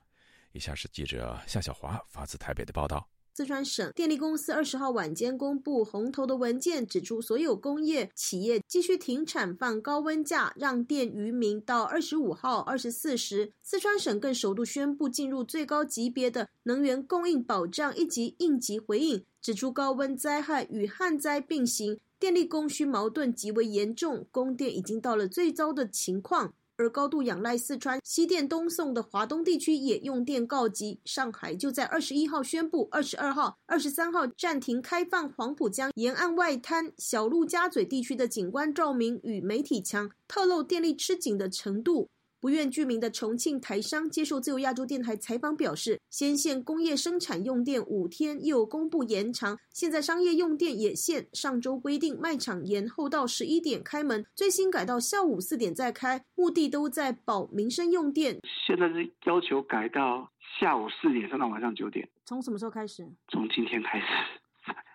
[0.58, 3.08] 以下是记者夏小华发自台北的报道。
[3.32, 13.52] 四川省电力公司二十号晚间公布红头的文件，指出所有工业企业继续停产放高温假，让电于民到二十五号二十四时。
[13.62, 26.54] 四川省更首度宣布进入最高级别的能源供应保障一级应急回应，指出高温灾害与旱灾并行，电力供需矛盾极为严重，供电已经到了最糟的情况。
[26.78, 31.00] 而高度仰赖四川西电东送的华东地区也用电告急。
[31.04, 42.08] 上海就在二十一号宣布，二十二号、二十三号暂停开放黄浦江沿岸外滩、小陆家嘴地区的景观照明与媒体墙，透露电力吃紧的程度。
[42.40, 51.26] 不愿具名的重庆台商接受自由亚洲电台采访表示，先限工业生产用电五天，又公布延长，现在商业用电也限。
[51.32, 58.38] 上周规定卖场延后到十一点开门，最新改到下午四点再开，目的都在保民生用电。
[58.66, 62.08] 现在是要求改到下午四点，上到晚上九点。
[62.24, 63.04] 从什么时候开始？
[63.28, 64.06] 从今天开始，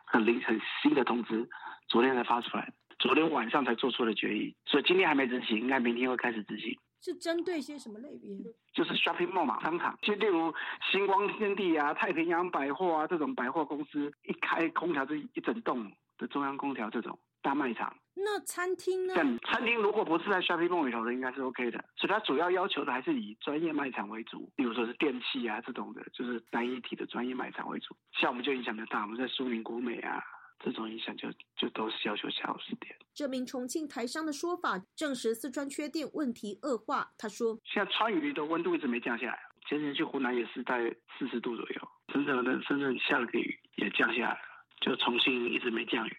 [0.05, 1.45] 很凌晨新的通知，
[1.89, 6.73] 昨天才发出来，昨天晚上才做出了决议，所以今天还没执行，应该明天会开始执行。
[7.03, 8.29] 是针对些什么类别？
[8.73, 10.53] 就是 shopping mall 嘛，商场，就例如
[10.89, 17.93] 星光天地啊、太平洋百货啊这种百货公司，一开空调就一整栋的中央空调这种大卖场。
[18.15, 19.13] 那餐厅呢？
[19.15, 21.83] 餐厅如果不是在 shopping mall 里头的，应该是 OK 的。
[21.97, 27.93] 所以它主要要求的还是以专业卖场为主，例如说是电器啊这种的，就是单一体的专业卖场为主。
[28.13, 30.23] 像我们就影响比较大，我们在苏宁国美啊。
[30.63, 32.95] 这种影响就就都是要求下午四点。
[33.13, 37.11] 这名重庆台商的说法证实四川缺电问题恶化。
[37.17, 44.39] 他说：“现在川渝的温度一直没降下来，前几天去湖南也是在四十度左右，深圳的深圳下了个雨也降下来了，
[44.79, 46.17] 就重庆一直没降雨。”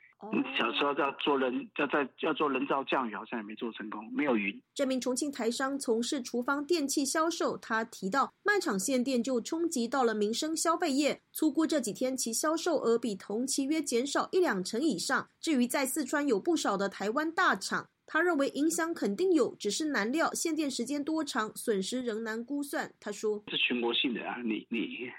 [0.59, 4.63] 小时候要做人，要在要做人造降雨，好像也没做成功，没有云。
[4.75, 15.29] 这名重庆台商从事厨房电器销售，他提到卖场限电就冲击到了民生消费业，粗估这几天其销售额比同期约减少一两成以上。
[15.41, 22.93] 至于在四川有不少的台湾大厂，他认为影响肯定有，只是难料限电时间多长，损失仍难估算。
[23.01, 25.11] 他说：“是全国性的啊，你你。”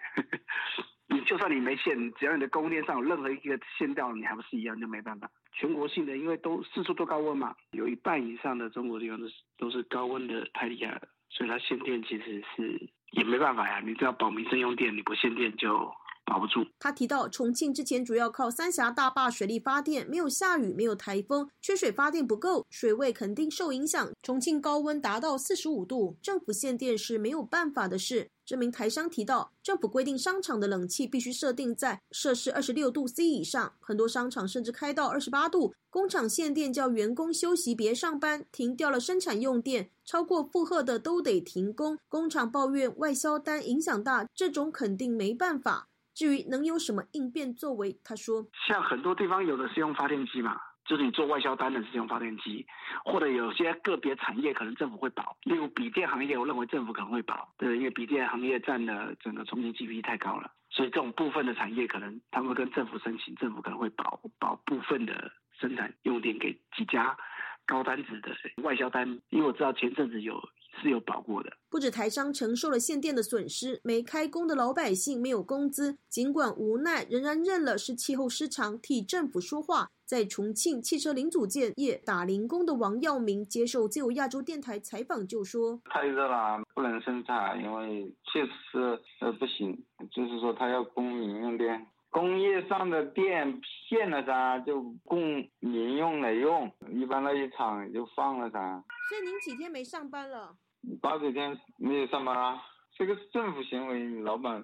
[1.07, 5.29] 你就算你没限，只要你的供应链上有任何一个限掉了，你还不是一样就没办法。
[5.53, 13.81] 全国性的，因为都四处都高温嘛，有一半以上的中国地方都是都是高温的太厉害了，所以它限电其实是也没办法呀。
[13.85, 15.91] 你只要保民生用电，你不限电就。
[16.27, 16.65] 保不住。
[16.79, 24.09] 他提到，重庆之前主要靠三峡大坝水力发电，没有下雨，没有台风，缺水发电不够，水位肯定受影响。
[24.23, 28.31] 重庆高温达到四十五度，政府限电是没有办法的事。
[28.45, 35.73] 这名台商提到，政府规定商场的冷气必须设定在摄氏二十六度 C 以上，很多商场甚至开到二十八度。
[35.89, 41.97] 工厂限电叫员工休息别上班，停掉了生产用电，超过负荷的都得停工。
[42.07, 45.87] 工厂抱怨外销单影响大，这种肯定没办法。
[46.13, 50.55] 至于能有什么应变作为，他说：像很多地方有的是用发电机嘛，
[50.85, 52.65] 就是你做外销单的是用发电机，
[53.03, 67.17] 或者有些个别产业可能政府会保，例如笔电行业，我认为政府可能会保，对，因为笔电行业占了整个重庆 GDP 太高了，所以这种部分的产业可能他们跟政府申请，政府可能会保保部分的生产用电给几家
[67.65, 70.41] 高单子的外销单，因为我知道前阵子有。
[70.81, 71.49] 是有保过的。
[71.69, 79.91] 不止台商承受了限电的损失，没开工的老百姓没有工资，尽管无奈，仍然认了是气候失常，替政府说话。
[80.05, 98.83] 在重庆汽车零组件业打零工的王耀明接受自由亚洲电台采访就说：“太热了，不能生产，因为确实呃不行，就是说他要供民用电，工业上的电限了噻，就供民用来用，一般那一厂就放了噻。
[99.09, 100.55] 所以您几天没上班了？”
[101.01, 102.61] 八九天没有上班啊，
[102.95, 104.63] 这个是政府行为，老板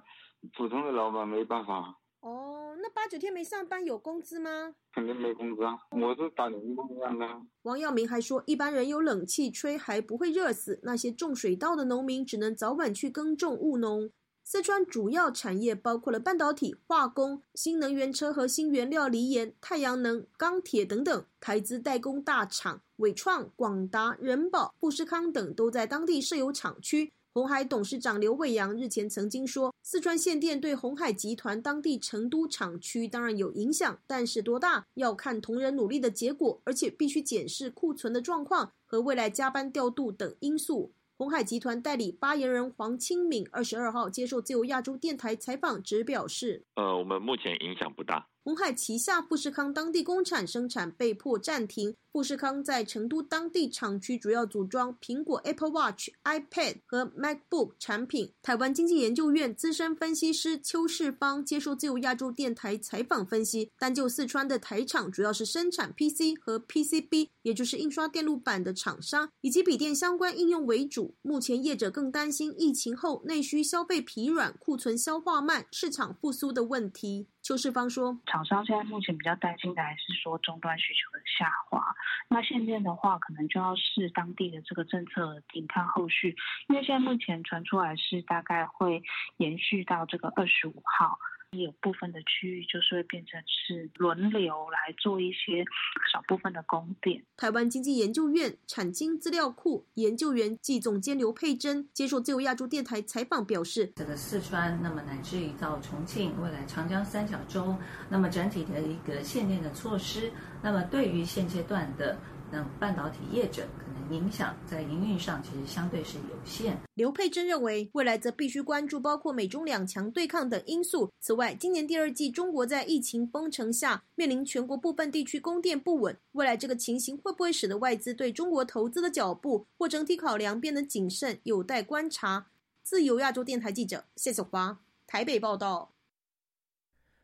[0.55, 1.97] 普通的老板没办法。
[2.21, 4.75] 哦，那八九天没上班有工资吗？
[4.93, 7.27] 肯定没工资啊，我是打零工干的。
[7.63, 14.11] 王耀明还说，一般人有冷气吹还不会热死，那些种水稻的农民只能早晚去耕种务农。
[14.43, 22.81] 四川主要产业包括了半导体、化工、新能源车和新原料锂盐、太阳能、钢铁等等，台资代工大厂。
[22.97, 27.13] 伟创、广达、人保、富士康等都在当地设有厂区。
[27.33, 40.91] 红海董事长刘伟阳日前曾经说，四川限电对红海集团当地成都厂区当然有影响，但是多大要看同仁努力的结果，而且必须检视库存的状况和未来加班调度等因素。
[41.17, 51.93] 红海集团代理发言人黄清敏二十二号接受自由亚洲电台采访，只表示：“呃，我们目前影响不大。”鸿海旗下富士康当地工厂生产被迫暂停。
[52.11, 58.33] 富士康在成都当地厂区主要组装苹果 Apple Watch、iPad 和 MacBook 产品。
[58.41, 71.15] 台湾经济研究院资深分析师邱世芳接受自由亚洲电台采访分析，单就四川的台厂主要是生产 PC 和 PCB，也就是印刷电路板的厂商，以及笔电相关应用为主。
[71.21, 77.27] 目前业者更担心疫情后内需消费疲软、库存消化慢、市场复苏的问题。
[77.43, 81.83] 邱世芳说：“厂商现在目前比较担心的还是说终端需求的下滑。
[82.29, 86.35] 那限电的话，可能就要视当地的这个政策，定看后续。
[86.67, 89.01] 因为现在目前传出来是大概会
[89.37, 91.17] 延续到这个二十五号。”
[91.57, 95.65] 有部分的区域就是会变成是轮流来做一些
[96.11, 97.21] 少部分的供电。
[97.35, 107.75] 台湾经济研究院产经资料库研究员暨总监刘佩珍接受自由亚洲电台采访表示：“这个四川，那么乃至于到重庆，未来长江三角洲，
[108.07, 112.17] 那么整体的一个限电的措施，那么对于现阶段的。”
[112.51, 116.77] 那半导体业者可能影响在营运上，其实相对是有限。
[116.95, 121.09] 刘佩珍认为，未来则必须关注包括美中两强对抗等因素。
[121.21, 132.47] 此外，今年第二季中国在疫情封城下，面临全国部分地区供电不稳，未来这个情形会不会使得外资对中国投资的脚步或整体考量变得谨慎，有待观察。
[132.83, 135.93] 自由亚洲电台记者谢小华台北报道。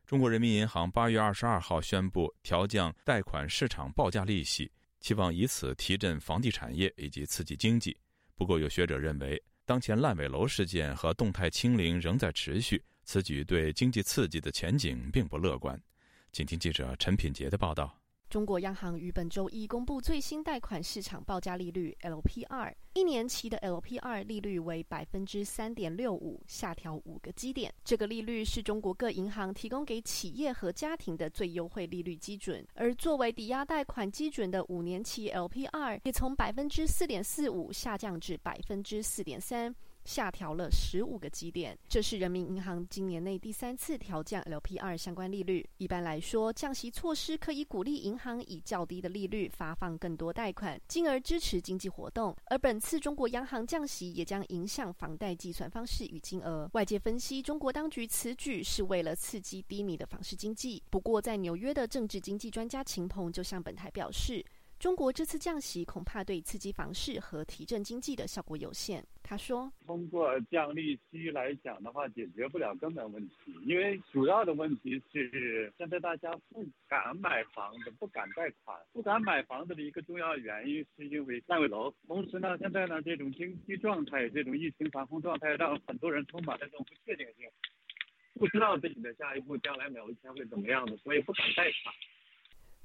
[0.06, 4.72] 中国人民银行八月二十二号宣布调降贷款市场报价利息。
[5.00, 7.96] 期望以此提振房地产业以及刺激经济。
[8.36, 15.82] 不过，有学者认为，当前烂尾楼事件和动态清零仍在持续，此举对经济刺激的前景并不乐观。
[16.32, 18.00] 请听记者陈品杰的报道。
[18.30, 27.74] 中国央行于本周一公布最新贷款市场报价利率 LPR，一年期的 LPR 利率为百分之三点六五，下调五个基点。
[27.86, 32.68] 这个利率是中国各银行提供给企业和家庭的最优惠利率基准。
[32.74, 39.74] 而作为抵押贷款基准的五年期 LPR 也从百分之四点四五下降至百分之四点三。
[40.08, 41.78] 下调了十五个基点。
[41.90, 45.68] 这是人民银行今年内第三次调降 LPR 相关利率。
[45.78, 52.34] 一般来说，降息措施可以鼓励银行以较低的利率发放更多贷款，进而支持经济活动。
[52.46, 56.70] 而本次中国央行降息也将影响房贷计算方式与金额。
[56.74, 60.82] 外界分析，中国当局此举是为了刺激低迷的房市经济。
[60.90, 64.42] 不过，在纽约的政治经济专家秦鹏就向本台表示。
[64.80, 69.04] 中国这次降息恐怕对刺激房市和提振经济的效果有限。
[69.24, 78.80] 他说：“通过降利息来讲的话，解决不了根本问题，因为主要的问题是现在大家不敢买房子，不敢贷款。
[78.94, 81.92] 不敢买房子的一个重要原因是因为烂尾楼。
[82.06, 87.50] 同时呢，现在呢这种经济状态、这种疫情防控状态，让很多人充满了这种不确定性，
[88.36, 91.94] 不知道自己的下一步将来某一天会怎么样的，所以不敢贷款。”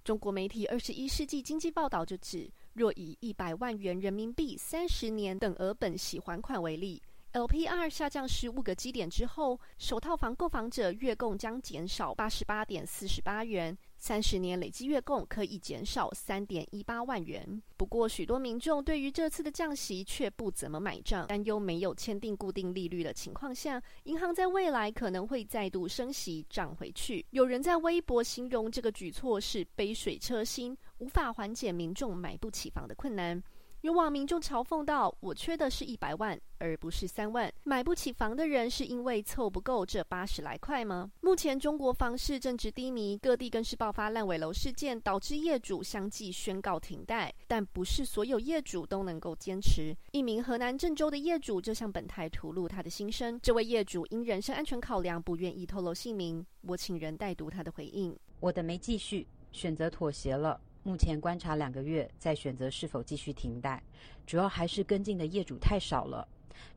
[0.05, 7.01] 中国媒体《二十一世纪经济报道》就指，若以一百万元人民币三十年等额本息还款为例。
[7.35, 17.63] LPR 下降十五个基点之后，首套房购房者月供将减少八十八点四十八元，三十年累计月供可以减少三点一八万元。
[17.77, 27.25] 不过，许多民众对于这次的降息却不怎么买账，担忧没有签订固定利率的情况下，银行在未来可能会再度升息涨回去。
[27.31, 33.41] 有人在微博形容这个举措是杯水车薪，无法缓解民众买不起房的困难。
[33.83, 37.53] 有网民就嘲讽道：“我缺的是一百万，而不是三万。
[37.65, 47.35] 买不起房的人是因为凑不够这八十来块吗？”目前中国房市正值低迷，各地更是爆发烂尾楼事件，导致业主相继宣告停贷。
[47.49, 49.93] 但不是所有业主都能够坚持。
[50.13, 53.37] 一名河南郑州的业主就向本台吐露他的心声。
[53.43, 56.47] 这位业主因人身安全考量，不愿意透露姓名。
[56.61, 63.83] 我请人代读他的回应：“我的没继续，选择妥协了。”目前观察两个月，再选择是否继续停贷，
[64.27, 66.27] 主要还是跟进的业主太少了。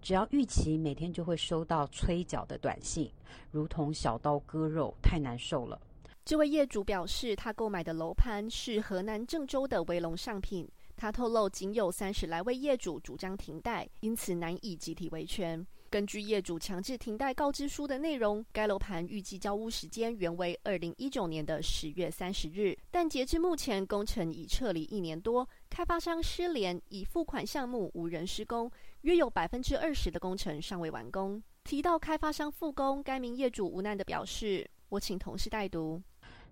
[0.01, 3.11] 只要预期每天就会收到催缴的短信，
[3.51, 5.79] 如同小刀割肉，太难受了。
[6.23, 10.67] 这位业主表示，他购买的楼盘是河南郑州的威龙上品。
[10.97, 15.65] 他透露，仅有三十来位业主主张停贷，因此难以集体维权。
[15.89, 28.69] 根据业主强制停贷告知书的内容，该楼盘预计交屋时间原为二零一九年的十月三十日，但截至目前，工程已撤离一年多，开发商失联，已付款项目无人施工，
[29.01, 31.41] 约有百分之二十的工程尚未完工。
[31.63, 36.01] 提到开发商复工，该名业主无奈地表示：“我请同事代读，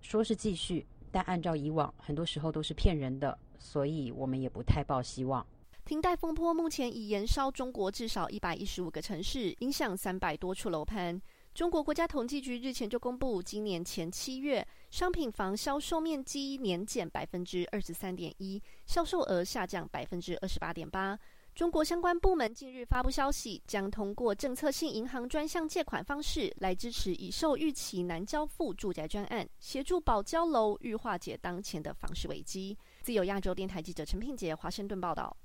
[0.00, 5.46] 说是继续，但按照以往，很多时候都是骗人的，所以我们也不太抱希望。”
[5.84, 11.20] 停贷风波目前已延烧中国至少一百一十五个城市，影响三百多处楼盘。
[11.52, 21.18] 中国国家统计局日前就公布，今年前七月商品房销售面积年减百分之二十三点一，销售额下降百分之二十八点八。
[21.54, 32.76] 中国相关部门近日发布消息，将通过政策性银行专项借款方式来支持已售预期难交付住宅专案，协助保交楼，欲化解当前的房市危机。
[33.02, 35.36] 自由亚洲电台记者陈品杰华盛顿报道。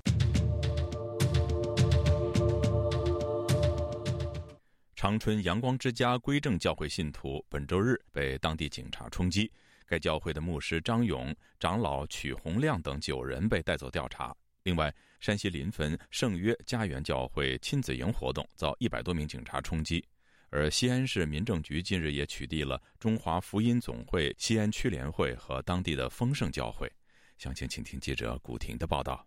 [5.00, 9.50] 长春阳光之家归正教会信徒本周日被当地警察冲击，
[9.86, 14.36] 该教会的牧师张勇、长老曲洪亮等九人被带走调查。
[14.62, 20.06] 另外，山西临汾圣约家园教会亲子营活动遭一百多名警察冲击，
[20.50, 26.92] 而西安市民政局近日也取缔了中华福音总会西安区联会和当地的丰盛教会。
[27.38, 29.26] 详情，请听记者古婷的报道。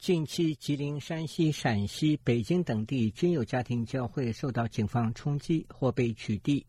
[0.00, 6.64] 近期，吉林、山西、陕西、北京等地均有家庭教会受到警方冲击或被取缔。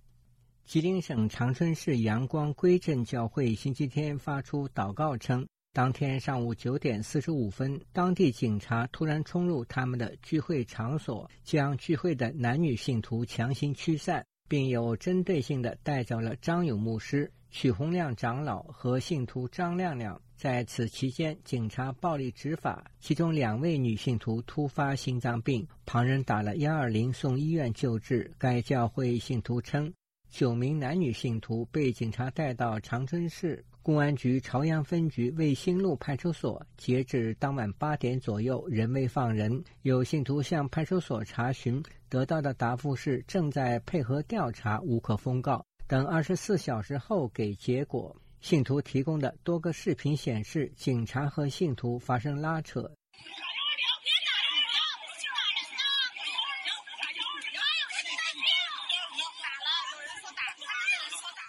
[0.65, 20.21] 吉林省长春市阳光归正教会星期天发出祷告称，当天上午九点四十五分，当地警察突然冲入他们的聚会场所，将聚会的男女信徒强行驱散，并有针对性的带走了张勇牧师、许洪亮长老和信徒张亮亮。
[20.41, 28.31] 在此期间，警察暴力执法，其中两位女信徒突发心脏病，旁人打了幺二零送医院救治。
[28.39, 29.93] 该教会信徒称，
[30.31, 36.59] 九名男女信徒被警察带到长春市公安局朝阳分局卫星路派出所。
[36.75, 39.63] 截至当晚八点左右，仍未放人。
[39.83, 45.63] 有信徒向派出所查询，得到的答复是正在配合调查，无可封告。
[45.87, 48.15] 等二十四小时后给结果。
[48.41, 52.91] 信徒提供的多个视频显示，警察和信徒发生拉扯。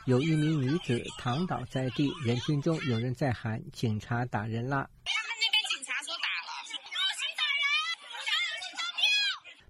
[0.04, 6.52] 有一名女子躺倒在地，人群中有人在喊：“警察打人啦！”他们那边警察说打了。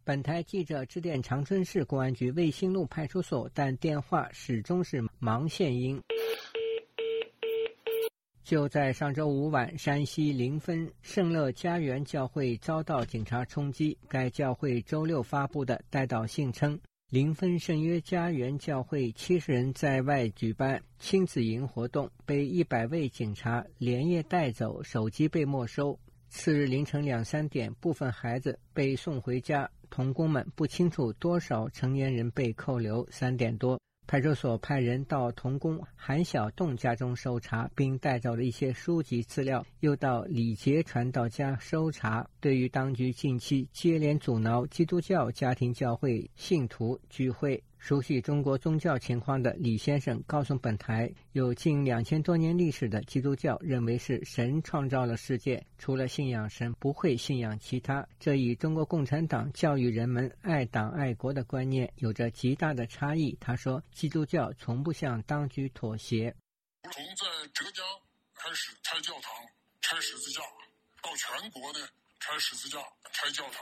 [0.04, 6.02] 本台记者致电长春市公安局卫星路派出所，但电话始终是忙线音。
[8.52, 13.96] 就在上周五晚，山西临汾圣乐家园教会遭到警察冲击。
[14.06, 16.78] 该教会周六发布的带导信称，
[17.08, 25.98] 临汾圣约家园教会七十人在外举办亲子营活动，被一百位警察连夜带走，手机被没收。
[26.28, 33.08] 次日凌晨两三点，部分孩子被送回家，童工们不清楚多少成年人被扣留。
[33.10, 33.80] 三点多。
[34.06, 42.28] 派出所派人到童工韩小栋家中搜查，并带走了一些书籍资料，又到李杰传道家搜查。
[42.40, 47.62] 对于当局近期接连阻挠基督教家庭教会信徒聚会。
[47.82, 58.06] 熟悉中国宗教情况的李先生告诉本台，有近两千多年历史的基督教认为是神创造了世界，除了信仰神，不会信仰其他。
[58.20, 63.36] 这与中国共产党教育人们爱党爱国的观念有着极大的差异。
[63.40, 66.32] 他说，基督教从不向当局妥协。
[66.84, 67.84] 从在浙江
[68.32, 69.34] 开始拆教堂、
[69.80, 70.40] 拆十字架，
[71.02, 71.80] 到全国呢
[72.20, 72.78] 拆十字架、
[73.12, 73.54] 拆教堂，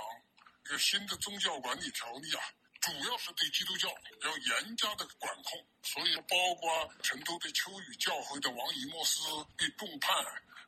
[0.67, 2.45] 一个新的宗教管理条例啊。
[2.81, 3.89] 主要是对基督教
[4.23, 9.21] 要严加的管控，所以包括成都的秋雨教会的王以莫斯
[9.57, 10.17] 被重判，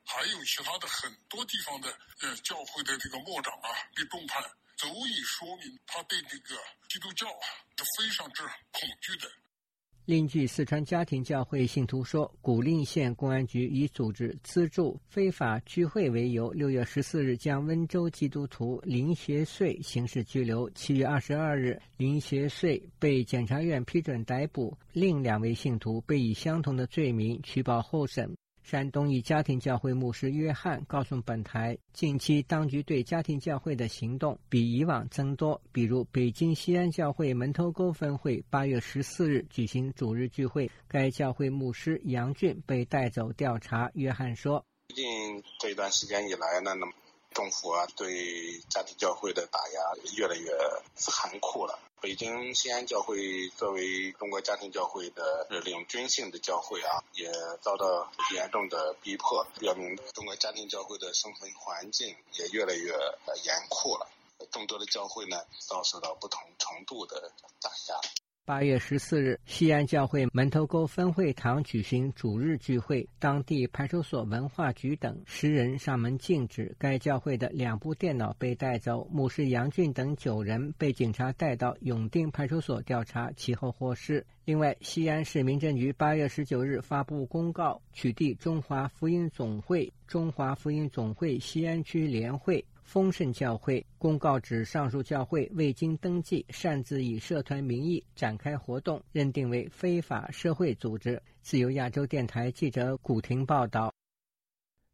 [0.05, 4.43] 还有其他的很多地方的呃教会的这个牧长啊被重判，
[4.77, 7.47] 足以说明他对这个基督教啊
[7.79, 9.31] 是非常之恐惧的。
[10.05, 20.69] 另据四川家庭教会信徒说，古蔺县公安局以组织资助非法聚会为由，六月十四日将温州基督徒林学穗刑事拘留。
[20.71, 28.29] 七月二十二日，林学穗被检察院批准逮捕，另两位信徒被以相同的罪名取保候审。
[28.63, 35.61] 山东一家庭教会牧师约翰告诉本台，近期当局对家庭教会的行动比以往增多。
[35.73, 43.91] 比如，北京西安教会门头沟分会八月十四日举行主日聚会，该教会牧师杨俊被带走调查。
[43.95, 46.93] 约翰说：“最近这一段时间以来呢，那么
[47.33, 49.81] 政府啊对家庭教会的打压
[50.17, 50.53] 越来越
[50.95, 57.31] 残酷了。”北京西安教会作为中国家庭教会的领军性的教会啊，也
[57.61, 62.93] 遭到严重的逼迫，表明中国家庭教会的生存环境也越来越
[63.45, 64.09] 严酷了。
[64.51, 67.31] 众多的教会呢，遭受到不同程度的
[67.61, 68.01] 打压。
[68.45, 76.75] 八月十四日，西安教会门头沟分会堂举行主日聚会，当地派出所、文化局等十人上门禁止。
[76.77, 84.27] 该教会的两部电脑被带走，牧师杨俊等九人被警察带到永定派出所调查，其后获释。
[84.45, 92.65] 另外，西安市民政局八月十九日发布公告，取缔中华福音总会、中华福音总会西安区联会。
[92.83, 101.23] 丰盛教会公告指，上述教会未经登记，擅自以社团名义展开活动，认定为非法社会组织。
[101.41, 103.93] 自由亚洲电台记者古婷报道。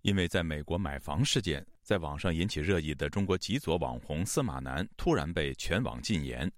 [0.03, 6.51] 因为在美国买房事件在网上引起热议的中国极左网红司马南突然被全网禁言，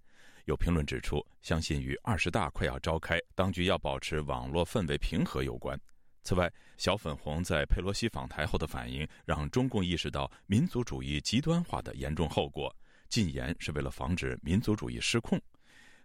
[0.45, 5.81] 有评论指出，相信与二十大快要召开，当局要保持网络氛围平和有关。
[6.23, 12.75] 此外，小粉红在佩洛西访台后的反应，让中共意识到民族主义极端化的严重后果。
[13.09, 15.41] 禁言是为了防止民族主义失控。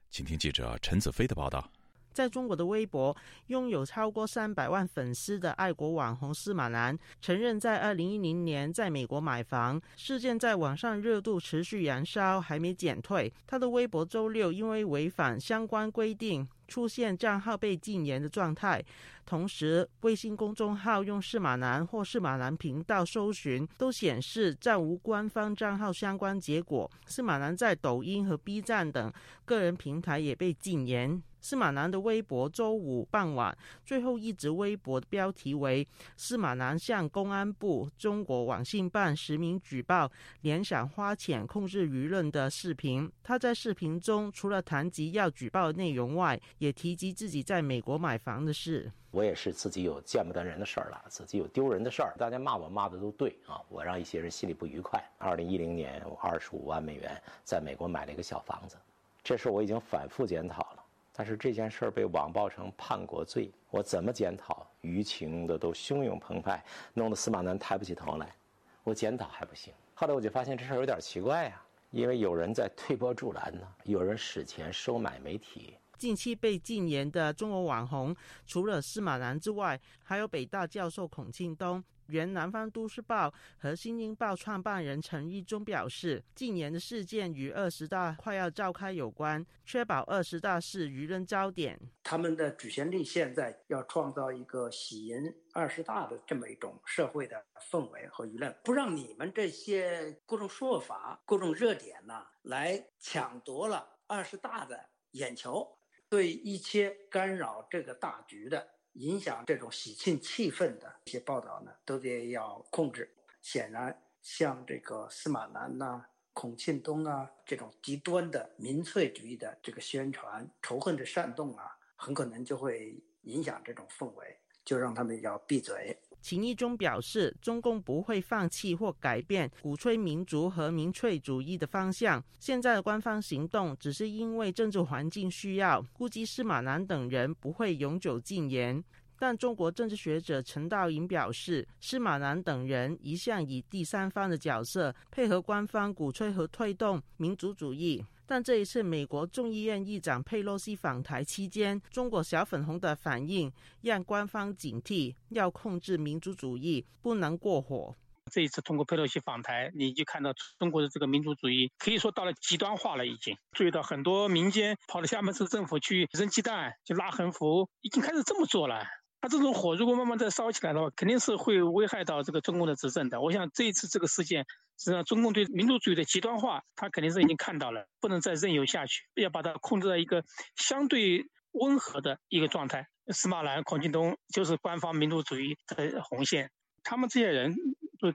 [0.09, 1.69] 请听记者陈子飞的报道。
[2.13, 3.15] 在中国的微博，
[3.47, 13.31] 拥有超过三百万粉丝的爱国网红司马南承认，在二零一零年在美国买房事件在网上热度持续燃烧，还没减退。
[13.45, 16.47] 他的微博周六因为违反相关规定。
[16.67, 18.83] 出现账号被禁言的状态，
[19.25, 26.89] 同时微信公众号用“司马南”或“司马南频道”搜寻，都显示暂无官方账号相关结果。
[27.05, 29.11] 司马南在抖音和 B 站等
[29.45, 31.21] 个人平台也被禁言。
[31.45, 35.87] 司马南的微博周五傍晚最后一则微博的标题为
[36.17, 43.07] “司马南向公安部、中国网信办实名举报联想花钱控制舆论”的视频。
[43.21, 48.91] 他在视频中除了谈及要举报的内容外，也提及自己在美国买房的事。
[49.11, 52.15] 我也是自己有见不得人的事儿了，自己有丢人的事儿。
[52.17, 54.99] 大家骂我骂的都对啊，我让一些人心里不愉快。
[55.19, 58.75] 二零一零年，我二十五万美元在美国买了一个小房子，
[59.23, 60.81] 这事我已经反复检讨了。
[61.15, 64.67] 但是这件事儿被网曝成叛国罪，我怎么检讨？
[64.81, 66.63] 舆情的都汹涌澎湃，
[66.93, 68.35] 弄得司马南抬不起头来，
[68.83, 69.73] 我检讨还不行。
[69.93, 71.61] 后来我就发现这事儿有点奇怪呀，
[71.91, 78.15] 因为有人在推波助澜呢，有人使钱收买媒体，近期被禁言的中国网红，
[78.45, 81.83] 除了司马南之外，还有北大教授孔庆东。
[82.09, 91.79] 原南方都市报和新京报创办人陈一中表示，禁言的事件与二十大快要召开有关，确保二十大是舆论焦点。
[92.03, 95.17] 他们的主旋律现在要创造一个喜迎
[95.51, 104.79] 二十大的这么一种社会的氛围和舆论，不让你们这些各种说法、各种热点呢来抢夺了二十大的
[105.13, 105.74] 眼球，
[106.09, 108.75] 对一切干扰这个大局的。
[108.95, 113.13] 影响这种喜庆气氛的一些报道呢，都得要控制。
[113.41, 125.99] 显然，像这个司马南呐、孔庆东啊这种极端的民粹主义的这个宣传、仇恨的煽动啊，很可能就会影响这种氛围，就让他们要闭嘴。
[126.25, 132.23] 秦一中表示，中共不会放弃或改变鼓吹民族和民粹主义的方向。
[132.39, 138.83] 现在的官方行动只是因为政治环境需要，估计司马南等人不会永久禁言。
[139.19, 148.03] 但中国政治学者陈道颖表示，司马南等人一向以第三方的角色配合官方鼓吹和推动民族主义。
[148.27, 153.51] 但这一次，美国众议院议长佩洛西访台期间，中国小粉红的反应
[153.81, 157.95] 让官方警惕，要控制民族主义，不能过火。
[158.31, 168.83] 这一次通过佩洛西访台，你就看到中国的这个民族主义可以说到了极端化了，已经注意到很多民间跑到厦门市政府去扔鸡蛋、就拉横幅，已经开始这么做了。
[169.25, 173.19] 他这种火如果慢慢再烧起来的话，肯定是会危害到这个中共的执政的。
[173.19, 174.45] 我想这一次这个事件，
[174.77, 180.23] 实际上中共对民族主义的极端化，他肯定是已经看到了，不能再任由下去，要把它控制在一个
[180.55, 182.85] 相对温和的一个状态。
[183.07, 186.51] 司马南、孔庆东就是官方民族主义的红线，
[186.83, 187.55] 他们这些人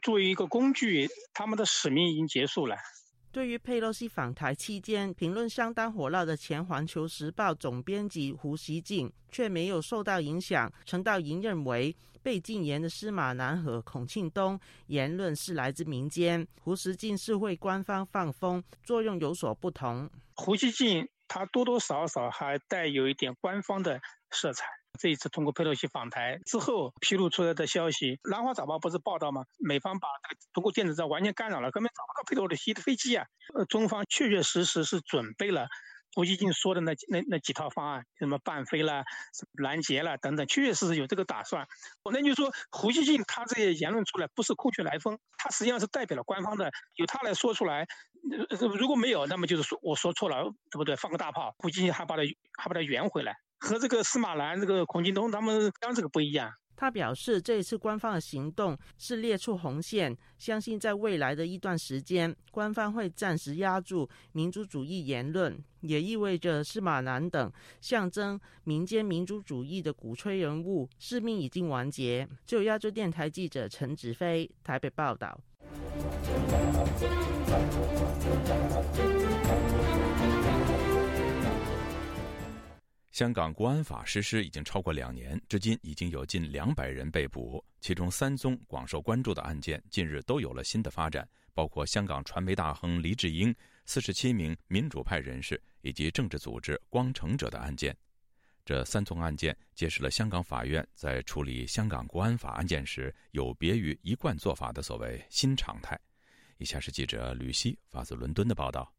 [0.02, 2.76] 作为一个工具，他们的使命已经结束了。
[3.32, 10.70] 对于佩洛西访台期间评论相当火辣的前《环球时报》总编辑胡锡进，却没有受到影响。
[10.84, 14.58] 陈道莹认为，被禁言的司马南和孔庆东
[14.88, 20.10] 言论是来自民间，胡锡进是为官方放风，作用有所不同。
[20.34, 24.00] 胡锡进他多多少少还带有一点官方的
[24.32, 24.79] 色彩。
[24.98, 29.44] 这一次通过佩洛西访台之后披露出来的消息，《南华早报》不是报道吗？
[29.58, 30.08] 美方把
[30.52, 33.26] 通过电子战完全干扰了，根本找不到佩洛西的飞机啊！
[33.54, 35.68] 呃，中方确确实实是准备了
[36.14, 39.04] 胡锡进说的那那那几套方案，什么半飞了、
[39.52, 41.66] 拦截了等等，确确实实有这个打算。
[42.02, 47.86] 我那就说胡锡进他这些言论出来不是空穴来风，他实际上是代表了官方的，由他来说出来。
[48.76, 50.94] 如果没有，那么就是说我说错了，对不对？
[50.96, 52.22] 放个大炮，胡锡进还把他
[52.58, 53.36] 还把他圆回来。
[53.60, 56.52] 和这个司马南、这个孔庆东他们刚这个不一样。
[56.76, 67.52] 他表示，这一次官方的行动是列出红线，相信在未来的一段时间，官方会暂时压住民族主义言论，也意味着司马南等
[67.82, 72.26] 象征民间民族主义的鼓吹人物使命已经完结。
[72.46, 75.38] 就亚洲电台记者陈子飞台北报道。
[83.20, 93.54] 香港国安法实施已经超过两年，至今已经有近两百人被捕，其中三宗广受关注的案件近日都有了新的发展，包括香港传媒大亨黎智英、
[93.84, 97.94] 四十七名民主派人士以及政治组织“光城者”的案件。
[98.64, 106.00] 这三宗案件揭示了香港法院在处理香港国安法案件时有别于一贯做法的所谓新常态。
[106.56, 108.90] 以下是记者吕希发自伦敦的报道：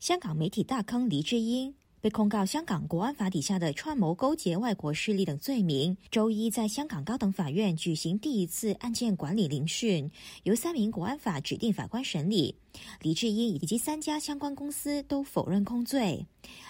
[0.00, 1.72] 香港媒体大亨黎智英。
[2.00, 10.08] 被控告香港国安法底下的串谋勾结外国势力等罪名，周一在香港高等法院举行第一次案件管理聆讯，
[10.44, 12.54] 由三名国安法指定法官审理。
[13.02, 16.24] 李志英以及三家相关公司都否认控罪。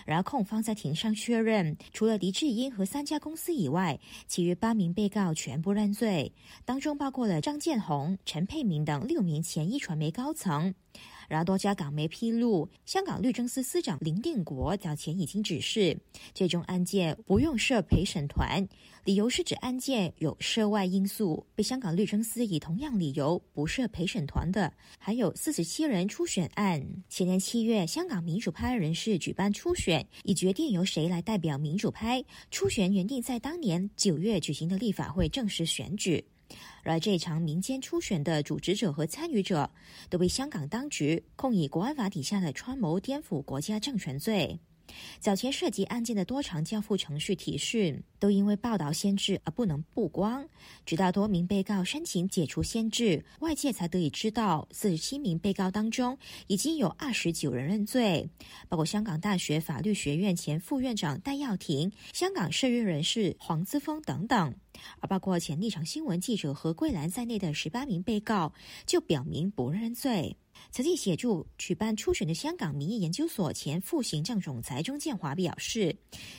[0.06, 6.32] 然而，控方在庭上确认，除了黎智英和三家公司以外，其余八名被告全部认罪，
[6.64, 10.74] 当中包括了张建宏、陈佩明等六名前一传媒高层。
[11.28, 15.94] 然而，多家港媒披露，香港律政司司长林定国早前已经指示，
[16.32, 18.66] 这宗案件不用设陪审团，
[19.04, 21.46] 理由是指案件有涉外因素。
[21.54, 26.82] 被香港律政司以同样理由不设陪审团的，还有四十七人初选案。
[27.10, 32.24] 前年七月，香港民主派人士举办初选，以决定由谁来代表民主派。
[32.50, 36.24] 初选原定在当年九月举行的立法会正式选举。
[36.82, 39.70] 而这场民间初选的组织者和参与者，
[40.08, 44.60] 都被香港当局控以国安法底下的串谋颠覆国家政权罪。
[45.20, 50.48] 早前涉及案件的多场交付程序提讯，都因为报道限制而不能曝光。
[50.84, 58.28] 直到多名被告申请解除限制，外界才得以知道，四十七名被告当中已经有二十九人认罪，
[58.68, 64.54] 包括香港大学法律学院前副院长戴耀廷、香港社运人士黄之锋等等。
[65.00, 68.52] 而包括前立场新闻记者何桂兰在内的十八名被告，
[68.86, 70.36] 就表明不认罪。
[70.70, 75.96] 曾经协助举办初选的香港民意研究所前副行政总裁钟建华表示，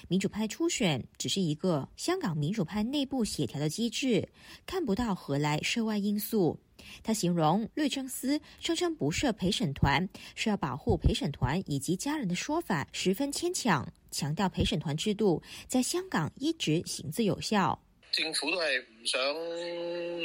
[0.07, 4.27] 民主派初选只是一个香港民主派内部协调的机制，
[4.65, 6.57] 看不到何来涉外因素。
[7.03, 17.77] 他形容律政司声称不设陪审团是要保护陪审团以及家人的说法十分牵强，强调陪审团制度在香港一直行之有效。
[18.11, 19.21] 政府都係唔想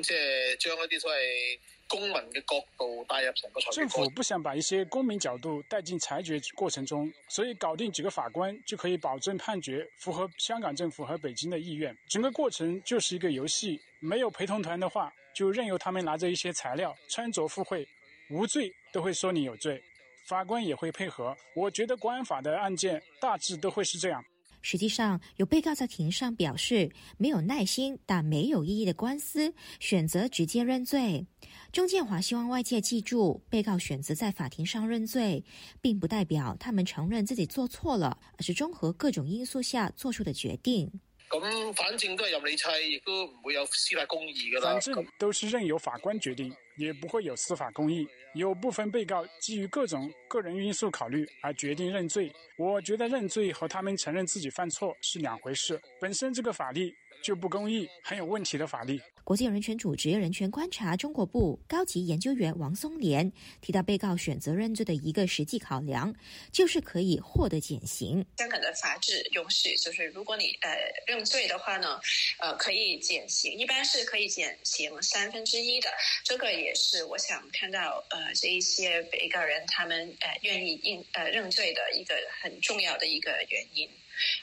[0.02, 1.58] 即係將一啲所謂
[1.94, 3.74] 公民嘅角度帶入成個裁決。
[3.74, 11.96] 政府不想把一些公民角度带进裁决过程中，所以搞定几个法官就可以保证判决符合香港政府和北京的意愿。
[12.08, 17.86] 整个过程就是一个游戏，没有陪同团的话，就任由他们拿着一些材料穿着附会，
[18.30, 19.82] 无罪都会说你有罪，
[20.26, 21.36] 法官也会配合。
[21.54, 24.22] 我觉得国安法的案件大致都会是這樣。
[24.64, 31.26] 實際上，有被告在庭上表示没有耐心但没有意义的官司，选择直接认罪。
[31.70, 35.44] 钟建华希望外界记住，被告选择在法庭上认罪，
[35.82, 40.90] 并不代表他们承认自己做错了，而是综合各种因素下做出的决定。
[41.28, 44.72] 咁反正都係任你砌，亦都唔會有司法公義噶啦。
[44.72, 48.06] 反正都是任由法官決定，也不会有司法公义。
[48.34, 55.80] 有部分被告基于各种个人因素考虑而决定认罪，我觉得认罪和他们承认自己犯错是两回事。
[56.00, 56.92] 本身这个法律
[57.24, 59.00] 就不公义，很有问题的法律。
[59.24, 66.14] 国际人权组织人权观察中国部高级研究员王松莲提到，被告选择认罪的一个实际考量，
[66.52, 68.22] 就是可以获得减刑。
[68.36, 71.98] 香港的法治允许，就是如果你呃认罪的话呢，
[72.40, 75.88] 呃可以减刑，一般是可以减刑三分之一的。
[76.24, 83.88] 这个也是我想看到呃这一些被告人他们呃愿意应呃认罪的一个很重要的一个原因。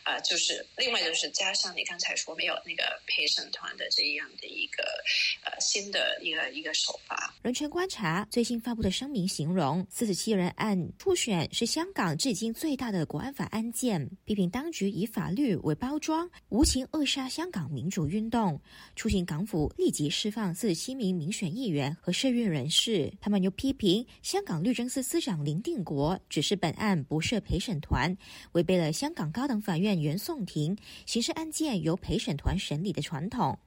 [0.04, 4.84] 啊，就是另外就是加上你刚才说没有那个陪审团的这样的一个
[5.44, 7.34] 呃新的一个一个手法。
[7.42, 18.60] 人权观察最新发布的声明形容四十七人案初选是香港至今最大的国安法案件，批评当局以法律为包装，无情扼杀香港民主运动，
[18.96, 23.12] 促請港府立即释放四十七名民选议员和社运人士。
[23.22, 28.18] 他们又批评香港律政司司长林定国指示本案不设陪审团，
[28.54, 33.60] 违背了香港高等法院原讼庭刑事案件由陪审团审理的传统。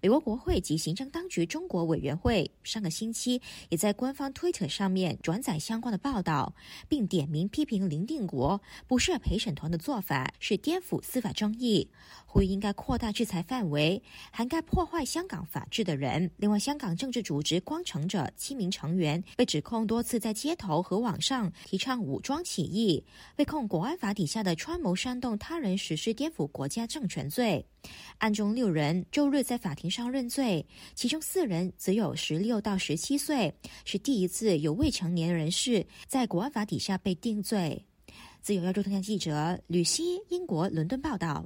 [0.00, 6.54] 美国国会及行政当局中国委员会上个星期也在官方推特上面转载相关的报道，
[6.88, 11.88] 并点名批评林定国不設陪审团的做法是颠覆司法正义，
[12.26, 16.30] 呼吁应该扩大制裁范围，涵盖破坏香港法治的人。
[16.36, 23.04] 另外，香港政治组织光城者七名成员被指控多次在街头和网上提倡武装起义，
[23.34, 27.66] 被控国安法底下的串谋煽动他人实施颠覆国家政权罪。
[28.18, 33.52] 案中六人周日在法庭上认罪，其中四人只有十六到十七岁，
[33.84, 37.84] 是第一次有未成年人士在国安法底下被定罪。
[38.40, 41.44] 自由亚洲通記者吕希，英国伦敦报道。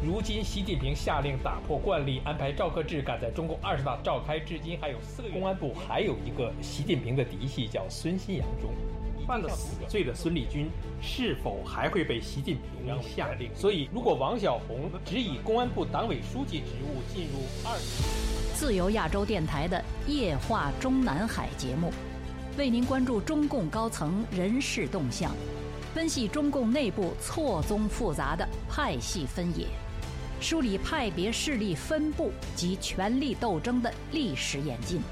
[0.00, 5.28] 如今，习近平下令打破惯例，安排赵克志赶在中共二十大召开至今还有四个。
[5.30, 8.70] 公安部还有一个习近平的嫡系，叫孙新阳中。
[9.28, 10.70] 犯了死罪的孙立军
[11.02, 13.54] 是否还会被习近平下令？
[13.54, 21.92] 所以，如果王小洪只以公安部党委书记职务进入二年，自由亚洲电台的夜话中南海节目，
[22.56, 25.36] 为您关注中共高层人事动向，
[25.94, 29.66] 分析中共内部错综复杂的派系分野，
[30.40, 35.02] 梳理派别势力分布及权力斗争的历史演進。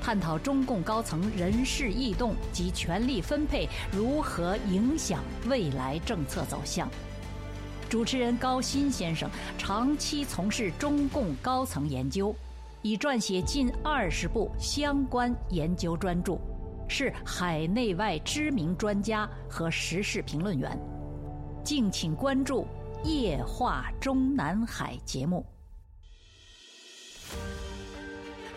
[0.00, 6.88] 探讨中共高层人事异动及权力分配如何影响未来政策走向。
[7.88, 12.34] 主持人高鑫先生长期从事中共高层研究，
[12.82, 16.38] 已撰写近二十部相关研究专著，
[16.86, 20.78] 是海内外知名专家和时事评论员。
[21.64, 22.66] 敬请关注
[23.08, 25.44] 《夜话中南海》节目。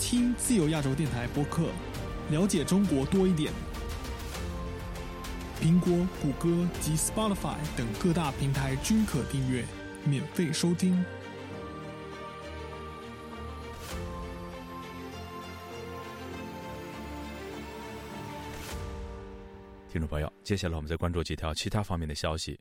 [0.00, 1.68] 听自由亚洲电台播客，
[2.30, 3.52] 了解中国多一点。
[5.60, 5.92] 苹果、
[6.22, 9.62] 谷歌及 Spotify 等各大平台均可订阅，
[10.06, 11.04] 免费收听。
[19.92, 22.58] 听众朋友，接下来我们再关注几条其他方面的消息。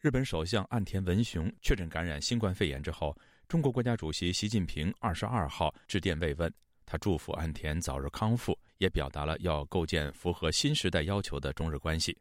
[0.00, 3.14] 日本首相岸田文雄确诊感染新冠肺炎之后，
[3.46, 6.52] 中国国家主席习近平二十二号致电慰问，
[6.86, 12.16] 他祝福岸田早日康复，也表达了要构建符合新时代要求的中日关系。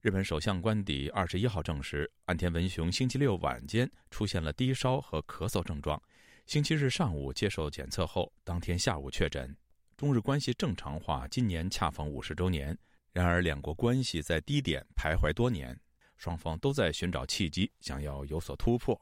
[0.00, 6.02] 日本首相官邸二十一号证实，岸田文雄星期六晚间出现了低烧和咳嗽症状，
[6.46, 9.54] 星期日上午接受检测后，当天下午确诊。
[9.96, 12.76] 中日关系正常化今年恰逢五十周年。
[13.12, 15.78] 然而，两国关系在低点徘徊多年，
[16.16, 18.98] 双方都在寻找契机，想要有所突破。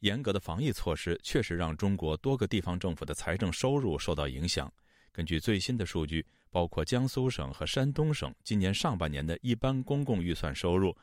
[0.00, 4.70] 严格的防疫措施确实让中国多个地方政府的财政收入受到影响。
[5.12, 10.96] 根据最新的数据，包括江苏省和山东省今年上半年的一般公共预算收入，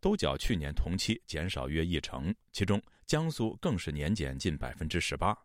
[0.00, 5.36] 都较去年同期减少约一成，其中江苏更是年减近百分之十八。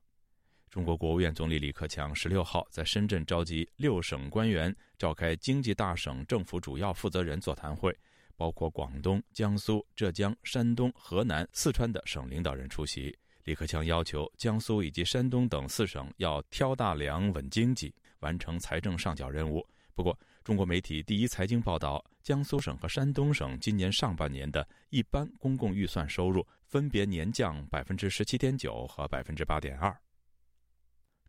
[0.70, 7.98] 中国国务院总理李克强十六号在深圳召集六省官员，召开经济大省政府主要负责人座谈会，
[8.40, 13.14] 包括广东、江苏、浙江、山东、河南、四川的省领导人出席。
[13.44, 19.68] 李克强要求江苏以及山东等四省要挑大梁、稳经济，完成财政上缴任务。
[19.94, 29.94] 不过，中国媒体第一财经报道，江苏省和山东省今年上半年的一般公共预算收入分别年降百分之十七点九和百分之八点二。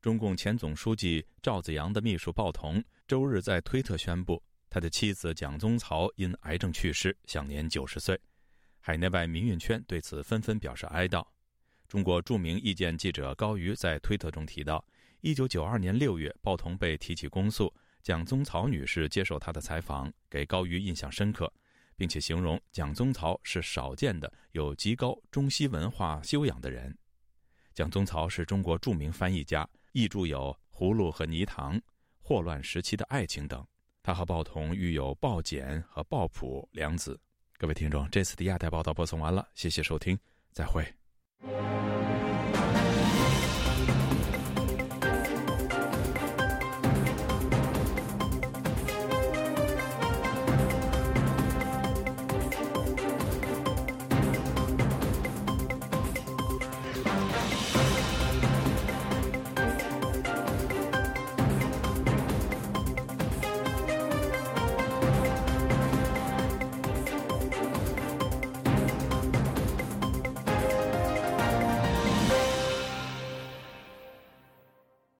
[0.00, 8.18] 中共前总书记赵子阳的秘书鲍同周日在推特宣布，他的妻子蒋宗曹因癌症去世，享年九十岁。
[8.78, 11.26] 海内外民运圈对此纷纷表示哀悼。
[11.88, 14.82] 中国著名意见记者高瑜在推特中提到，
[15.20, 21.52] 一九九二年六月，鲍彤被提起公诉，蒋宗曹女士接受他的采访，给高瑜印象深刻，
[21.96, 26.96] 并且形容蒋宗曹是少见的有极高中西文化修养的人。
[27.74, 29.68] 蒋宗曹是中国著名翻译家。
[29.92, 31.74] 译著有《葫芦和泥塘》
[32.20, 33.66] 《霍乱时期的爱情》等。
[34.02, 37.18] 他和鲍同育有鲍简和鲍普两子。
[37.58, 40.18] 各位听众，这次的亚太报道播送完了，谢谢收听，
[40.52, 40.84] 再会。